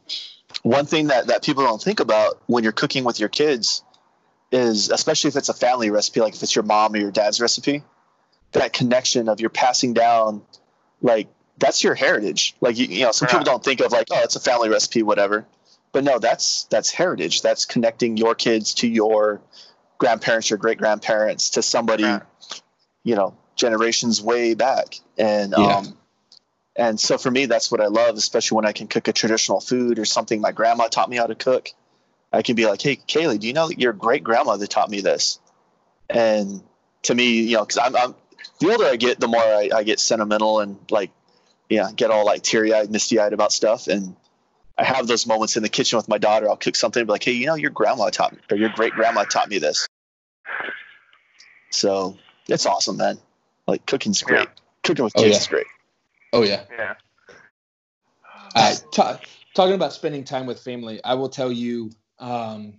[0.62, 3.82] one thing that, that people don't think about when you're cooking with your kids
[4.50, 7.40] is especially if it's a family recipe, like if it's your mom or your dad's
[7.40, 7.82] recipe,
[8.52, 10.42] that connection of you're passing down
[11.00, 11.28] like
[11.58, 12.54] that's your heritage.
[12.60, 15.02] Like you, you know, some people don't think of like, oh, it's a family recipe,
[15.02, 15.46] whatever.
[15.92, 17.42] But no, that's that's heritage.
[17.42, 19.40] That's connecting your kids to your
[19.98, 22.22] grandparents, your great grandparents, to somebody Right.
[23.04, 24.96] You know generations way back.
[25.18, 25.76] And Yeah.
[25.78, 25.96] um
[26.74, 29.60] and so for me that's what i love especially when i can cook a traditional
[29.60, 31.68] food or something my grandma taught me how to cook.
[32.32, 35.00] I can be like hey kaylee do you know that your great grandmother taught me
[35.00, 35.38] this?
[36.08, 36.62] And
[37.02, 38.14] to me you know because I'm, I'm
[38.60, 41.10] the older i get the more I, I get sentimental and like
[41.68, 43.86] yeah get all like teary-eyed misty-eyed about stuff.
[43.86, 44.16] And
[44.78, 46.48] i have those moments in the kitchen with my daughter.
[46.48, 48.70] I'll cook something and be like hey you know your grandma taught me or your
[48.70, 49.86] great grandma taught me this.
[51.70, 52.16] So
[52.48, 53.18] it's awesome, man.
[53.66, 54.48] Like cooking's great.
[54.82, 55.40] Cooking with Oh, kids yeah.
[55.40, 55.66] is great.
[56.32, 56.64] Oh yeah.
[56.76, 56.94] Yeah.
[58.54, 59.20] Uh, ta-
[59.54, 62.74] talking about spending time with family, I will tell you, um,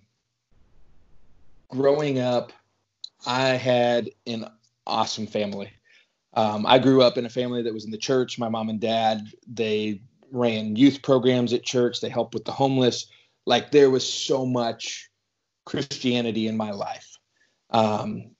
[1.69, 2.53] growing up,
[3.25, 4.45] I had an
[4.85, 5.71] awesome family.
[6.35, 8.37] Um, I grew up in a family that was in the church.
[8.37, 10.01] My mom and dad, they
[10.31, 12.01] ran youth programs at church.
[12.01, 13.07] They helped with the homeless.
[13.45, 15.09] Like there was so much
[15.65, 17.17] Christianity in my life.
[17.69, 18.32] Um, but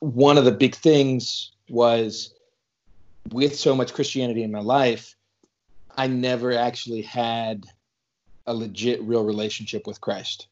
[0.00, 2.34] one of the big things was
[3.30, 5.14] with so much Christianity in my life,
[5.96, 7.64] I never actually had
[8.46, 10.48] a legit, real relationship with Christ.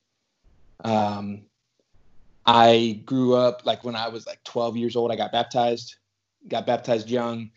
[0.84, 1.42] Um,
[2.46, 5.96] I grew up like when I was like 12 years old, I got baptized,
[6.46, 7.50] got baptized young,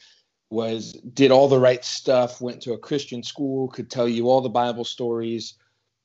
[0.50, 4.42] was did all the right stuff, went to a Christian school, could tell you all
[4.42, 5.56] the Bible stories,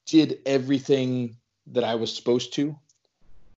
[0.06, 1.36] did everything
[1.68, 2.78] that I was supposed to,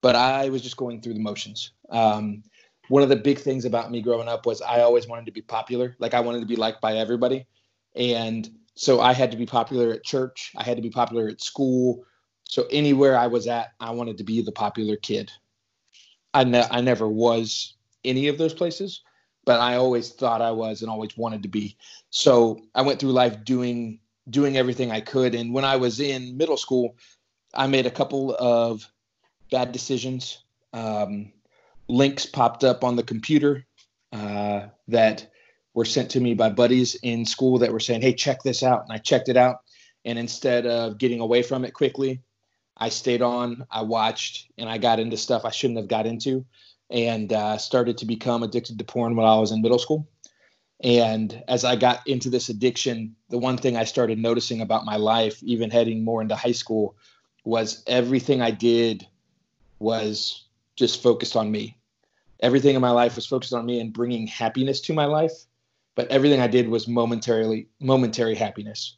[0.02, 1.72] but I was just going through the motions.
[1.90, 2.42] Um,
[2.88, 5.42] one of the big things about me growing up was I always wanted to be
[5.42, 5.96] popular.
[5.98, 7.46] Like I wanted to be liked by everybody.
[7.94, 10.52] And so I had to be popular at church.
[10.56, 12.04] I had to be popular at school.
[12.44, 15.30] So anywhere I was at, I wanted to be the popular kid.
[16.34, 17.74] I, ne- I never was
[18.04, 19.02] any of those places,
[19.44, 21.76] but I always thought I was and always wanted to be.
[22.10, 25.34] So I went through life doing doing everything I could.
[25.34, 26.96] And when I was in middle school,
[27.54, 28.88] I made a couple of
[29.50, 30.42] bad decisions.
[30.72, 31.32] Um,
[31.88, 33.66] links popped up on the computer
[34.12, 35.30] uh, that
[35.74, 38.82] were sent to me by buddies in school that were saying, "Hey, check this out,"
[38.82, 39.58] and I checked it out.
[40.04, 42.22] And instead of getting away from it quickly,
[42.76, 43.66] I stayed on.
[43.70, 46.44] I watched, and I got into stuff I shouldn't have got into,
[46.88, 50.08] and uh, started to become addicted to porn when I was in middle school.
[50.82, 54.96] And as I got into this addiction, the one thing I started noticing about my
[54.96, 56.96] life, even heading more into high school,
[57.44, 59.06] was everything I did
[59.80, 60.44] was
[60.76, 61.76] just focused on me.
[62.40, 65.32] Everything in my life was focused on me and bringing happiness to my life,
[65.96, 68.96] but everything I did was momentarily momentary happiness.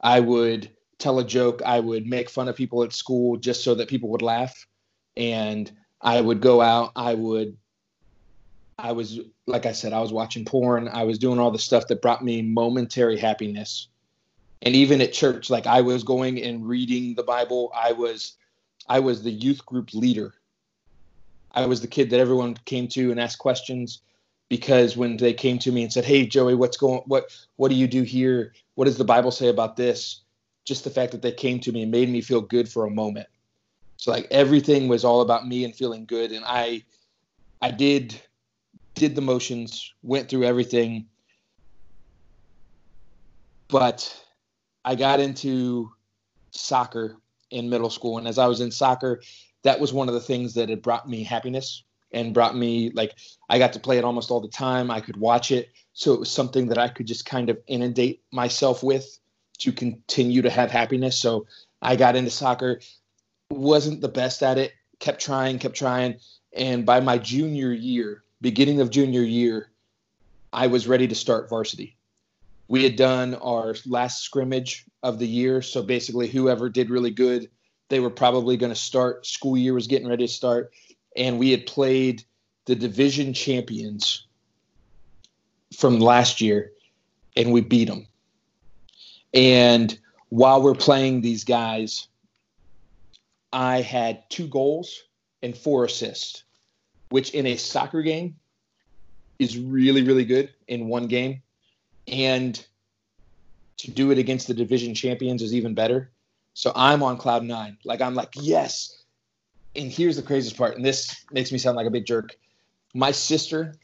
[0.00, 3.74] I would tell a joke, I would make fun of people at school just so
[3.74, 4.66] that people would laugh,
[5.16, 7.56] and I would go out, I would
[8.78, 11.86] I was like I said, I was watching porn, I was doing all the stuff
[11.88, 13.88] that brought me momentary happiness.
[14.62, 18.36] And even at church, like I was going and reading the Bible, I was
[18.88, 20.34] I was the youth group leader.
[21.52, 24.02] I was the kid that everyone came to and asked questions
[24.48, 27.74] because when they came to me and said, "Hey Joey, what's going what what do
[27.74, 28.54] you do here?
[28.74, 30.22] What does the Bible say about this?"
[30.64, 33.28] Just the fact that they came to me made me feel good for a moment.
[33.96, 36.84] So like everything was all about me and feeling good and I
[37.62, 38.20] I did
[38.94, 41.06] did the motions, went through everything.
[43.68, 44.24] But
[44.84, 45.90] I got into
[46.50, 47.16] soccer
[47.54, 49.22] in middle school and as I was in soccer,
[49.62, 53.14] that was one of the things that had brought me happiness and brought me like
[53.48, 54.90] I got to play it almost all the time.
[54.90, 58.22] I could watch it, so it was something that I could just kind of inundate
[58.30, 59.18] myself with
[59.58, 61.16] to continue to have happiness.
[61.16, 61.46] So
[61.80, 62.80] I got into soccer,
[63.50, 66.16] wasn't the best at it, kept trying, kept trying,
[66.52, 69.70] and by my junior year, beginning of junior year,
[70.52, 71.96] I was ready to start varsity.
[72.68, 77.50] We had done our last scrimmage of the year, so basically whoever did really good
[77.90, 79.26] they were probably going to start.
[79.26, 80.72] School year was getting ready to start
[81.16, 82.22] and we had played
[82.66, 84.26] the division champions
[85.76, 86.72] from last year
[87.36, 88.06] and we beat them
[89.32, 89.98] and
[90.28, 92.08] while we're playing these guys
[93.52, 95.02] i had two goals
[95.42, 96.44] and four assists
[97.10, 98.36] which in a soccer game
[99.38, 101.42] is really really good in one game
[102.08, 102.64] and
[103.78, 106.10] to do it against the division champions is even better.
[106.54, 107.78] So I'm on cloud nine.
[107.84, 109.02] Like I'm like, yes.
[109.76, 112.36] And here's the craziest part, and this makes me sound like a big jerk.
[112.94, 113.74] My sister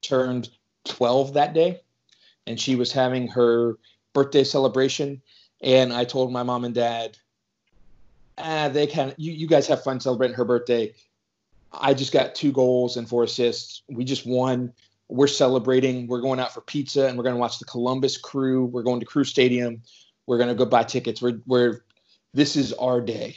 [0.00, 0.48] turned
[0.84, 1.82] 12 that day,
[2.46, 3.78] and she was having her
[4.14, 5.20] birthday celebration.
[5.60, 7.18] And I told my mom and dad,
[8.38, 10.94] ah, they can you, you guys have fun celebrating her birthday.
[11.72, 13.82] I just got two goals and four assists.
[13.88, 14.72] We just won.
[15.08, 16.06] We're celebrating.
[16.06, 18.64] We're going out for pizza and we're going to watch the Columbus Crew.
[18.66, 19.82] We're going to Crew Stadium.
[20.26, 21.20] We're going to go buy tickets.
[21.20, 21.84] We're, we're
[22.32, 23.36] this is our day.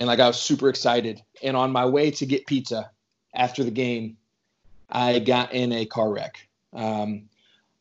[0.00, 1.22] And like I was super excited.
[1.42, 2.90] And on my way to get pizza
[3.34, 4.16] after the game,
[4.90, 6.48] I got in a car wreck.
[6.72, 7.28] Um,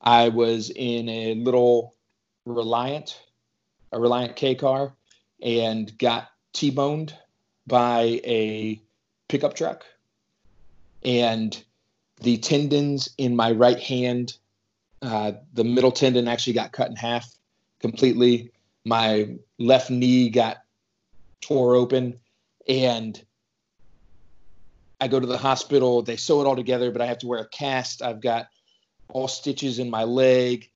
[0.01, 1.95] I was in a little
[2.45, 3.21] Reliant,
[3.91, 4.93] a Reliant K car,
[5.41, 7.15] and got T-boned
[7.67, 8.81] by a
[9.27, 9.85] pickup truck.
[11.03, 11.61] And
[12.21, 14.37] the tendons in my right hand,
[15.01, 17.27] uh, the middle tendon actually got cut in half
[17.79, 18.51] completely
[18.85, 20.57] my left knee got
[21.41, 22.19] tore open
[22.67, 23.21] and
[24.99, 26.03] I go to the hospital.
[26.03, 28.03] They sew it all together, but I have to wear a cast.
[28.03, 28.47] I've got
[29.09, 30.69] all stitches in my leg,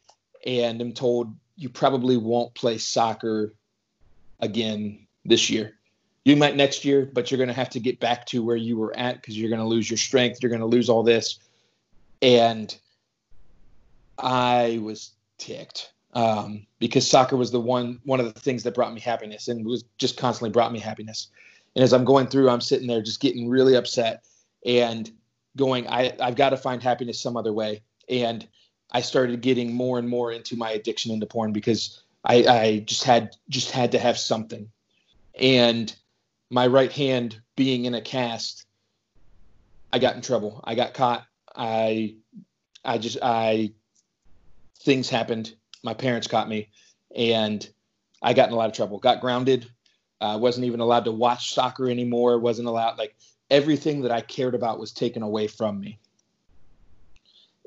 [0.46, 3.54] and I'm told you probably won't play soccer
[4.40, 5.76] again this year.
[6.26, 8.78] You might next year, but you're going to have to get back to where you
[8.78, 10.40] were at because you're going to lose your strength.
[10.42, 11.40] You're going to lose all this.
[12.22, 12.76] And
[14.18, 18.94] I was ticked um, because soccer was the one one of the things that brought
[18.94, 21.28] me happiness and was just constantly brought me happiness.
[21.76, 24.26] And as I'm going through, I'm sitting there just getting really upset
[24.66, 25.12] and
[25.56, 27.84] going, I, I've got to find happiness some other way.
[28.10, 28.48] And
[28.92, 33.04] I started getting more and more into my addiction into porn because I, I just
[33.04, 34.70] had just had to have something.
[35.40, 35.94] And
[36.50, 38.66] my right hand being in a cast,
[39.92, 40.62] I got in trouble.
[40.64, 41.26] I got caught.
[41.56, 42.16] I
[42.84, 43.74] I just I
[44.80, 46.70] things happened my parents caught me,
[47.16, 47.68] and
[48.22, 48.98] I got in a lot of trouble.
[49.00, 49.68] Got grounded.
[50.20, 52.40] Uh, wasn't even allowed to watch soccer anymore.
[52.40, 53.16] wasn't allowed like
[53.52, 56.00] everything that I cared about was taken away from me.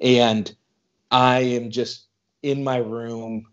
[0.02, 0.52] And
[1.10, 2.06] I am just
[2.42, 3.46] in my room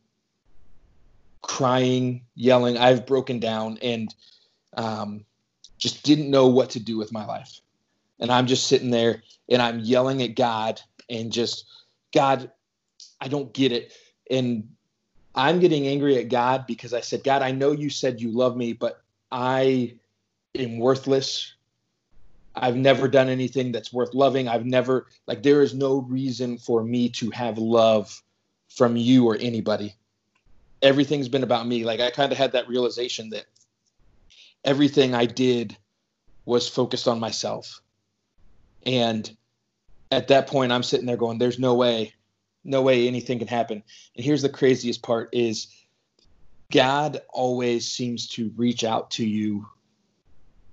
[1.41, 2.77] crying, yelling.
[2.77, 4.13] I've broken down and
[4.75, 5.25] um,
[5.77, 7.61] just didn't know what to do with my life.
[8.19, 11.65] And I'm just sitting there and I'm yelling at God and just,
[12.13, 12.51] God,
[13.19, 13.93] I don't get it
[14.29, 14.69] and
[15.35, 18.55] I'm getting angry at God because I said, God, I know you said you love
[18.55, 19.01] me, but
[19.31, 19.95] I
[20.55, 21.53] am worthless.
[22.55, 24.47] I've never done anything that's worth loving.
[24.47, 28.23] I've never, like, there is no reason for me to have love
[28.69, 29.95] from you or anybody.
[30.81, 31.83] Everything's been about me.
[31.83, 33.45] Like, I kind of had that realization that
[34.65, 35.77] everything I did
[36.43, 37.81] was focused on myself.
[38.85, 39.35] And
[40.11, 42.13] at that point, I'm sitting there going, there's no way
[42.65, 43.83] no way anything can happen.
[44.15, 45.67] And here's the craziest part is
[46.71, 49.67] God always seems to reach out to you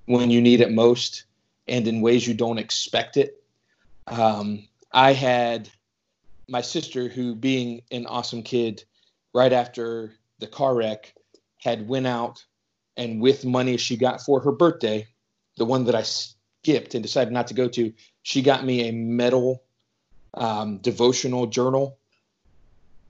[0.07, 1.24] when you need it most
[1.68, 3.43] and in ways you don't expect it.
[4.07, 5.68] Um, I had
[6.49, 8.82] my sister who being an awesome kid
[9.32, 11.14] right after the car wreck
[11.59, 12.45] had went out
[12.97, 15.07] and with money she got for her birthday,
[15.57, 18.93] the one that I skipped and decided not to go to, she got me a
[18.93, 19.62] metal
[20.34, 21.99] um, devotional journal.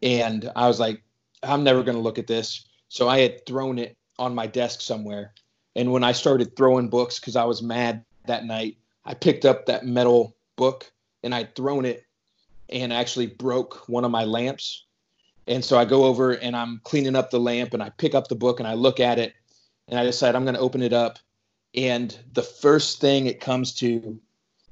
[0.03, 1.03] And I was like,
[1.43, 2.67] I'm never going to look at this.
[2.89, 5.33] So I had thrown it on my desk somewhere.
[5.75, 9.67] And when I started throwing books, because I was mad that night, I picked up
[9.67, 10.91] that metal book
[11.23, 12.05] and I'd thrown it
[12.69, 14.85] and actually broke one of my lamps.
[15.47, 18.29] And so I go over and I'm cleaning up the lamp and I pick up
[18.29, 19.35] the book and I look at it
[19.93, 21.19] and I decide I'm going to open it up.
[21.75, 24.19] And the first thing it comes to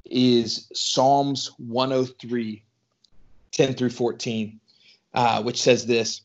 [0.06, 2.64] is Psalms 103,
[3.52, 4.58] 10 through 14,
[5.12, 6.22] uh, which says this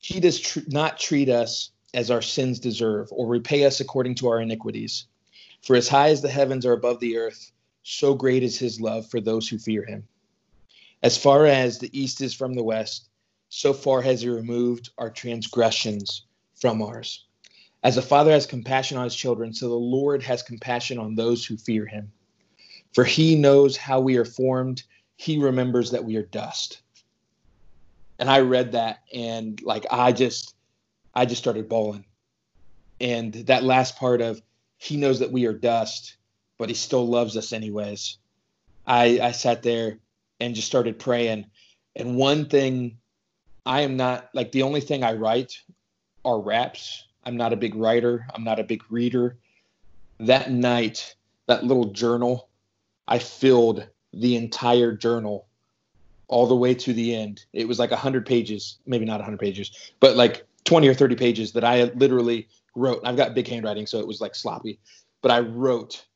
[0.00, 4.28] He does tr- not treat us as our sins deserve or repay us according to
[4.28, 5.06] our iniquities.
[5.62, 7.52] For as high as the heavens are above the earth,
[7.84, 10.06] so great is his love for those who fear him.
[11.02, 13.08] As far as the east is from the west,
[13.48, 17.24] so far has he removed our transgressions from ours.
[17.82, 21.44] As a father has compassion on his children, so the Lord has compassion on those
[21.44, 22.12] who fear him.
[22.92, 24.82] For he knows how we are formed.
[25.16, 26.82] He remembers that we are dust.
[28.18, 30.54] And I read that and like I just
[31.14, 32.04] I just started bawling.
[33.00, 34.40] And that last part of
[34.78, 36.16] he knows that we are dust,
[36.58, 38.18] but he still loves us anyways.
[38.86, 39.98] I I sat there
[40.38, 41.46] and just started praying.
[41.96, 42.98] And one thing
[43.66, 45.58] I am not like the only thing I write
[46.24, 47.04] are raps.
[47.24, 48.26] I'm not a big writer.
[48.34, 49.38] I'm not a big reader.
[50.20, 51.14] That night,
[51.46, 52.48] that little journal
[53.06, 55.46] I filled the entire journal
[56.28, 57.44] all the way to the end.
[57.52, 61.52] It was like 100 pages, maybe not 100 pages, but like 20 or 30 pages
[61.52, 63.02] that I literally wrote.
[63.04, 64.78] I've got big handwriting, so it was like sloppy,
[65.20, 66.06] but I wrote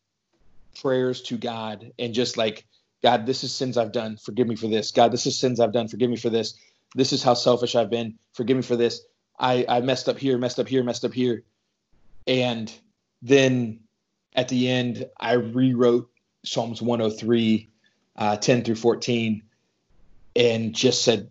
[0.80, 2.66] prayers to God and just like,
[3.02, 4.16] God, this is sins I've done.
[4.16, 4.90] Forgive me for this.
[4.90, 5.88] God, this is sins I've done.
[5.88, 6.54] Forgive me for this.
[6.94, 8.18] This is how selfish I've been.
[8.32, 9.02] Forgive me for this.
[9.38, 11.44] I, I messed up here, messed up here, messed up here.
[12.26, 12.72] And
[13.22, 13.80] then
[14.34, 16.10] at the end, I rewrote
[16.44, 17.70] Psalms 103,
[18.16, 19.42] uh, 10 through 14,
[20.34, 21.30] and just said,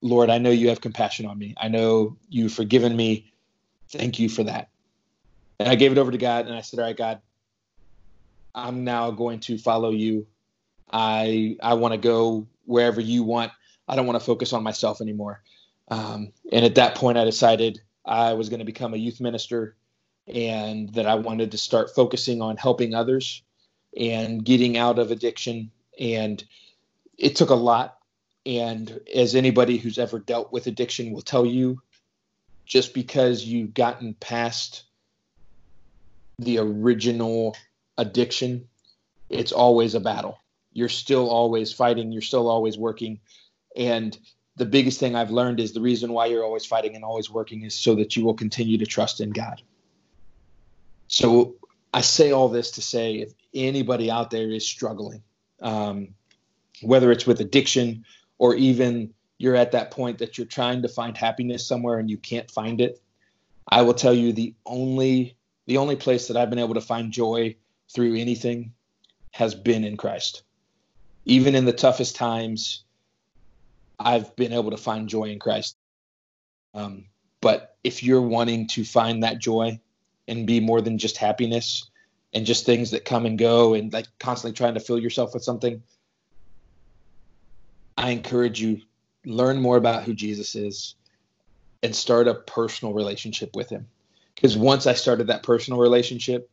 [0.00, 1.54] Lord, I know you have compassion on me.
[1.56, 3.32] I know you've forgiven me.
[3.90, 4.68] Thank you for that.
[5.58, 7.20] And I gave it over to God and I said, All right, God,
[8.54, 10.26] I'm now going to follow you.
[10.90, 13.52] I I want to go wherever you want.
[13.88, 15.42] I don't want to focus on myself anymore.
[15.90, 19.76] Um, and at that point, I decided I was going to become a youth minister
[20.26, 23.42] and that I wanted to start focusing on helping others
[23.96, 25.70] and getting out of addiction.
[25.98, 26.42] And
[27.16, 27.98] it took a lot.
[28.44, 31.82] And as anybody who's ever dealt with addiction will tell you,
[32.64, 34.84] just because you've gotten past
[36.38, 37.56] the original
[37.96, 38.68] addiction,
[39.28, 40.38] it's always a battle.
[40.72, 43.20] You're still always fighting, you're still always working.
[43.74, 44.16] And
[44.58, 47.62] the biggest thing I've learned is the reason why you're always fighting and always working
[47.62, 49.62] is so that you will continue to trust in God.
[51.06, 51.54] So
[51.94, 55.22] I say all this to say if anybody out there is struggling,
[55.62, 56.08] um,
[56.82, 58.04] whether it's with addiction
[58.38, 62.18] or even you're at that point that you're trying to find happiness somewhere and you
[62.18, 63.00] can't find it,
[63.68, 65.36] I will tell you the only
[65.66, 67.54] the only place that I've been able to find joy
[67.92, 68.72] through anything
[69.32, 70.42] has been in Christ.
[71.26, 72.84] Even in the toughest times,
[73.98, 75.76] I've been able to find joy in Christ.
[76.74, 77.06] Um,
[77.40, 79.80] but if you're wanting to find that joy
[80.26, 81.90] and be more than just happiness
[82.32, 85.42] and just things that come and go and like constantly trying to fill yourself with
[85.42, 85.82] something,
[87.96, 88.82] I encourage you
[89.24, 90.94] learn more about who Jesus is
[91.82, 93.88] and start a personal relationship with him.
[94.34, 96.48] Because once I started that personal relationship,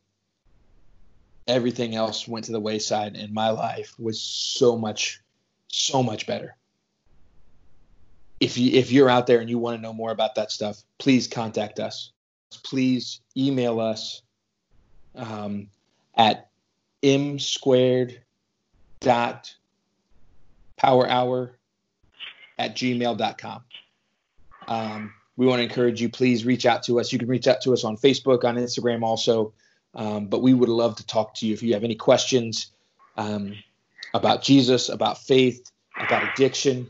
[1.48, 5.22] everything else went to the wayside and my life was so much
[5.68, 6.56] so much better
[8.40, 10.82] if you if you're out there and you want to know more about that stuff,
[10.98, 12.12] please contact us.
[12.64, 14.22] Please email us
[15.16, 15.68] um,
[16.16, 16.50] at
[17.04, 18.22] m squared
[19.00, 19.54] dot
[20.78, 21.58] power hour
[22.58, 23.64] at gmail.com.
[24.68, 27.12] Um, we want to encourage you, please reach out to us.
[27.12, 29.54] You can reach out to us on Facebook, on Instagram also.
[29.94, 32.72] Um, but we would love to talk to you if you have any questions
[33.18, 33.56] um,
[34.14, 36.90] about Jesus, about faith, about addiction,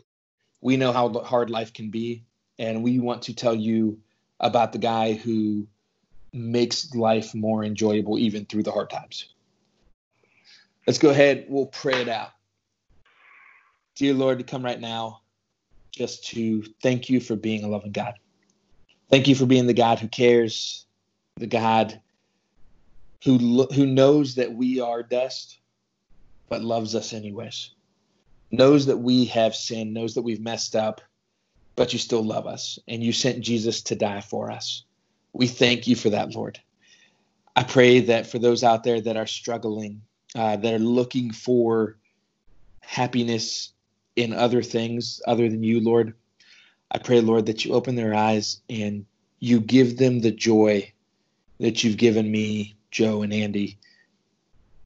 [0.66, 2.24] we know how hard life can be,
[2.58, 4.00] and we want to tell you
[4.40, 5.68] about the guy who
[6.34, 9.30] makes life more enjoyable even through the hard times.
[10.88, 11.46] Let's go ahead.
[11.50, 12.32] We'll pray it out.
[13.96, 15.22] Dear Lord, to come right now
[15.92, 18.16] just to thank you for being a loving God.
[19.12, 20.88] Thank you for being the God who cares,
[21.36, 22.02] the God
[23.24, 25.60] who who knows that we are dust,
[26.50, 27.75] but loves us anyways
[28.56, 31.02] knows that we have sinned, knows that we've messed up,
[31.76, 34.84] but you still love us and you sent Jesus to die for us.
[35.34, 36.60] We thank you for that, Lord.
[37.56, 40.02] I pray that for those out there that are struggling,
[40.36, 41.98] uh, that are looking for
[42.82, 43.72] happiness
[44.16, 46.14] in other things other than you, Lord,
[46.92, 49.06] I pray, Lord, that you open their eyes and
[49.40, 50.92] you give them the joy
[51.60, 53.78] that you've given me, Joe and Andy.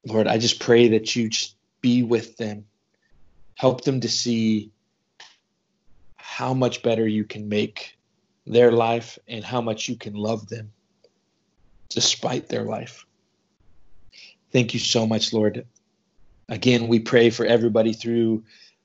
[0.06, 2.64] Lord, I just pray that you just be with them
[3.60, 4.72] help them to see
[6.16, 7.98] how much better you can make
[8.46, 10.72] their life and how much you can love them
[11.90, 13.04] despite their life.
[14.50, 15.66] Thank you so much, Lord.
[16.48, 18.44] Again, we pray for everybody through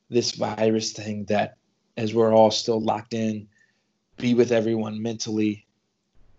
[0.09, 1.55] this virus thing that
[1.95, 3.47] as we're all still locked in,
[4.17, 5.65] be with everyone mentally,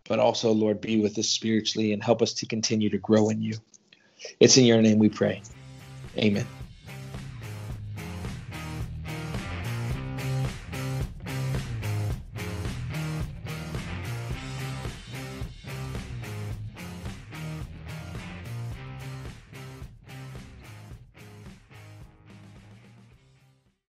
[0.07, 3.41] but also, Lord, be with us spiritually and help us to continue to grow in
[3.41, 3.55] you.
[4.41, 5.41] It's in your name we pray.
[6.19, 6.47] Amen.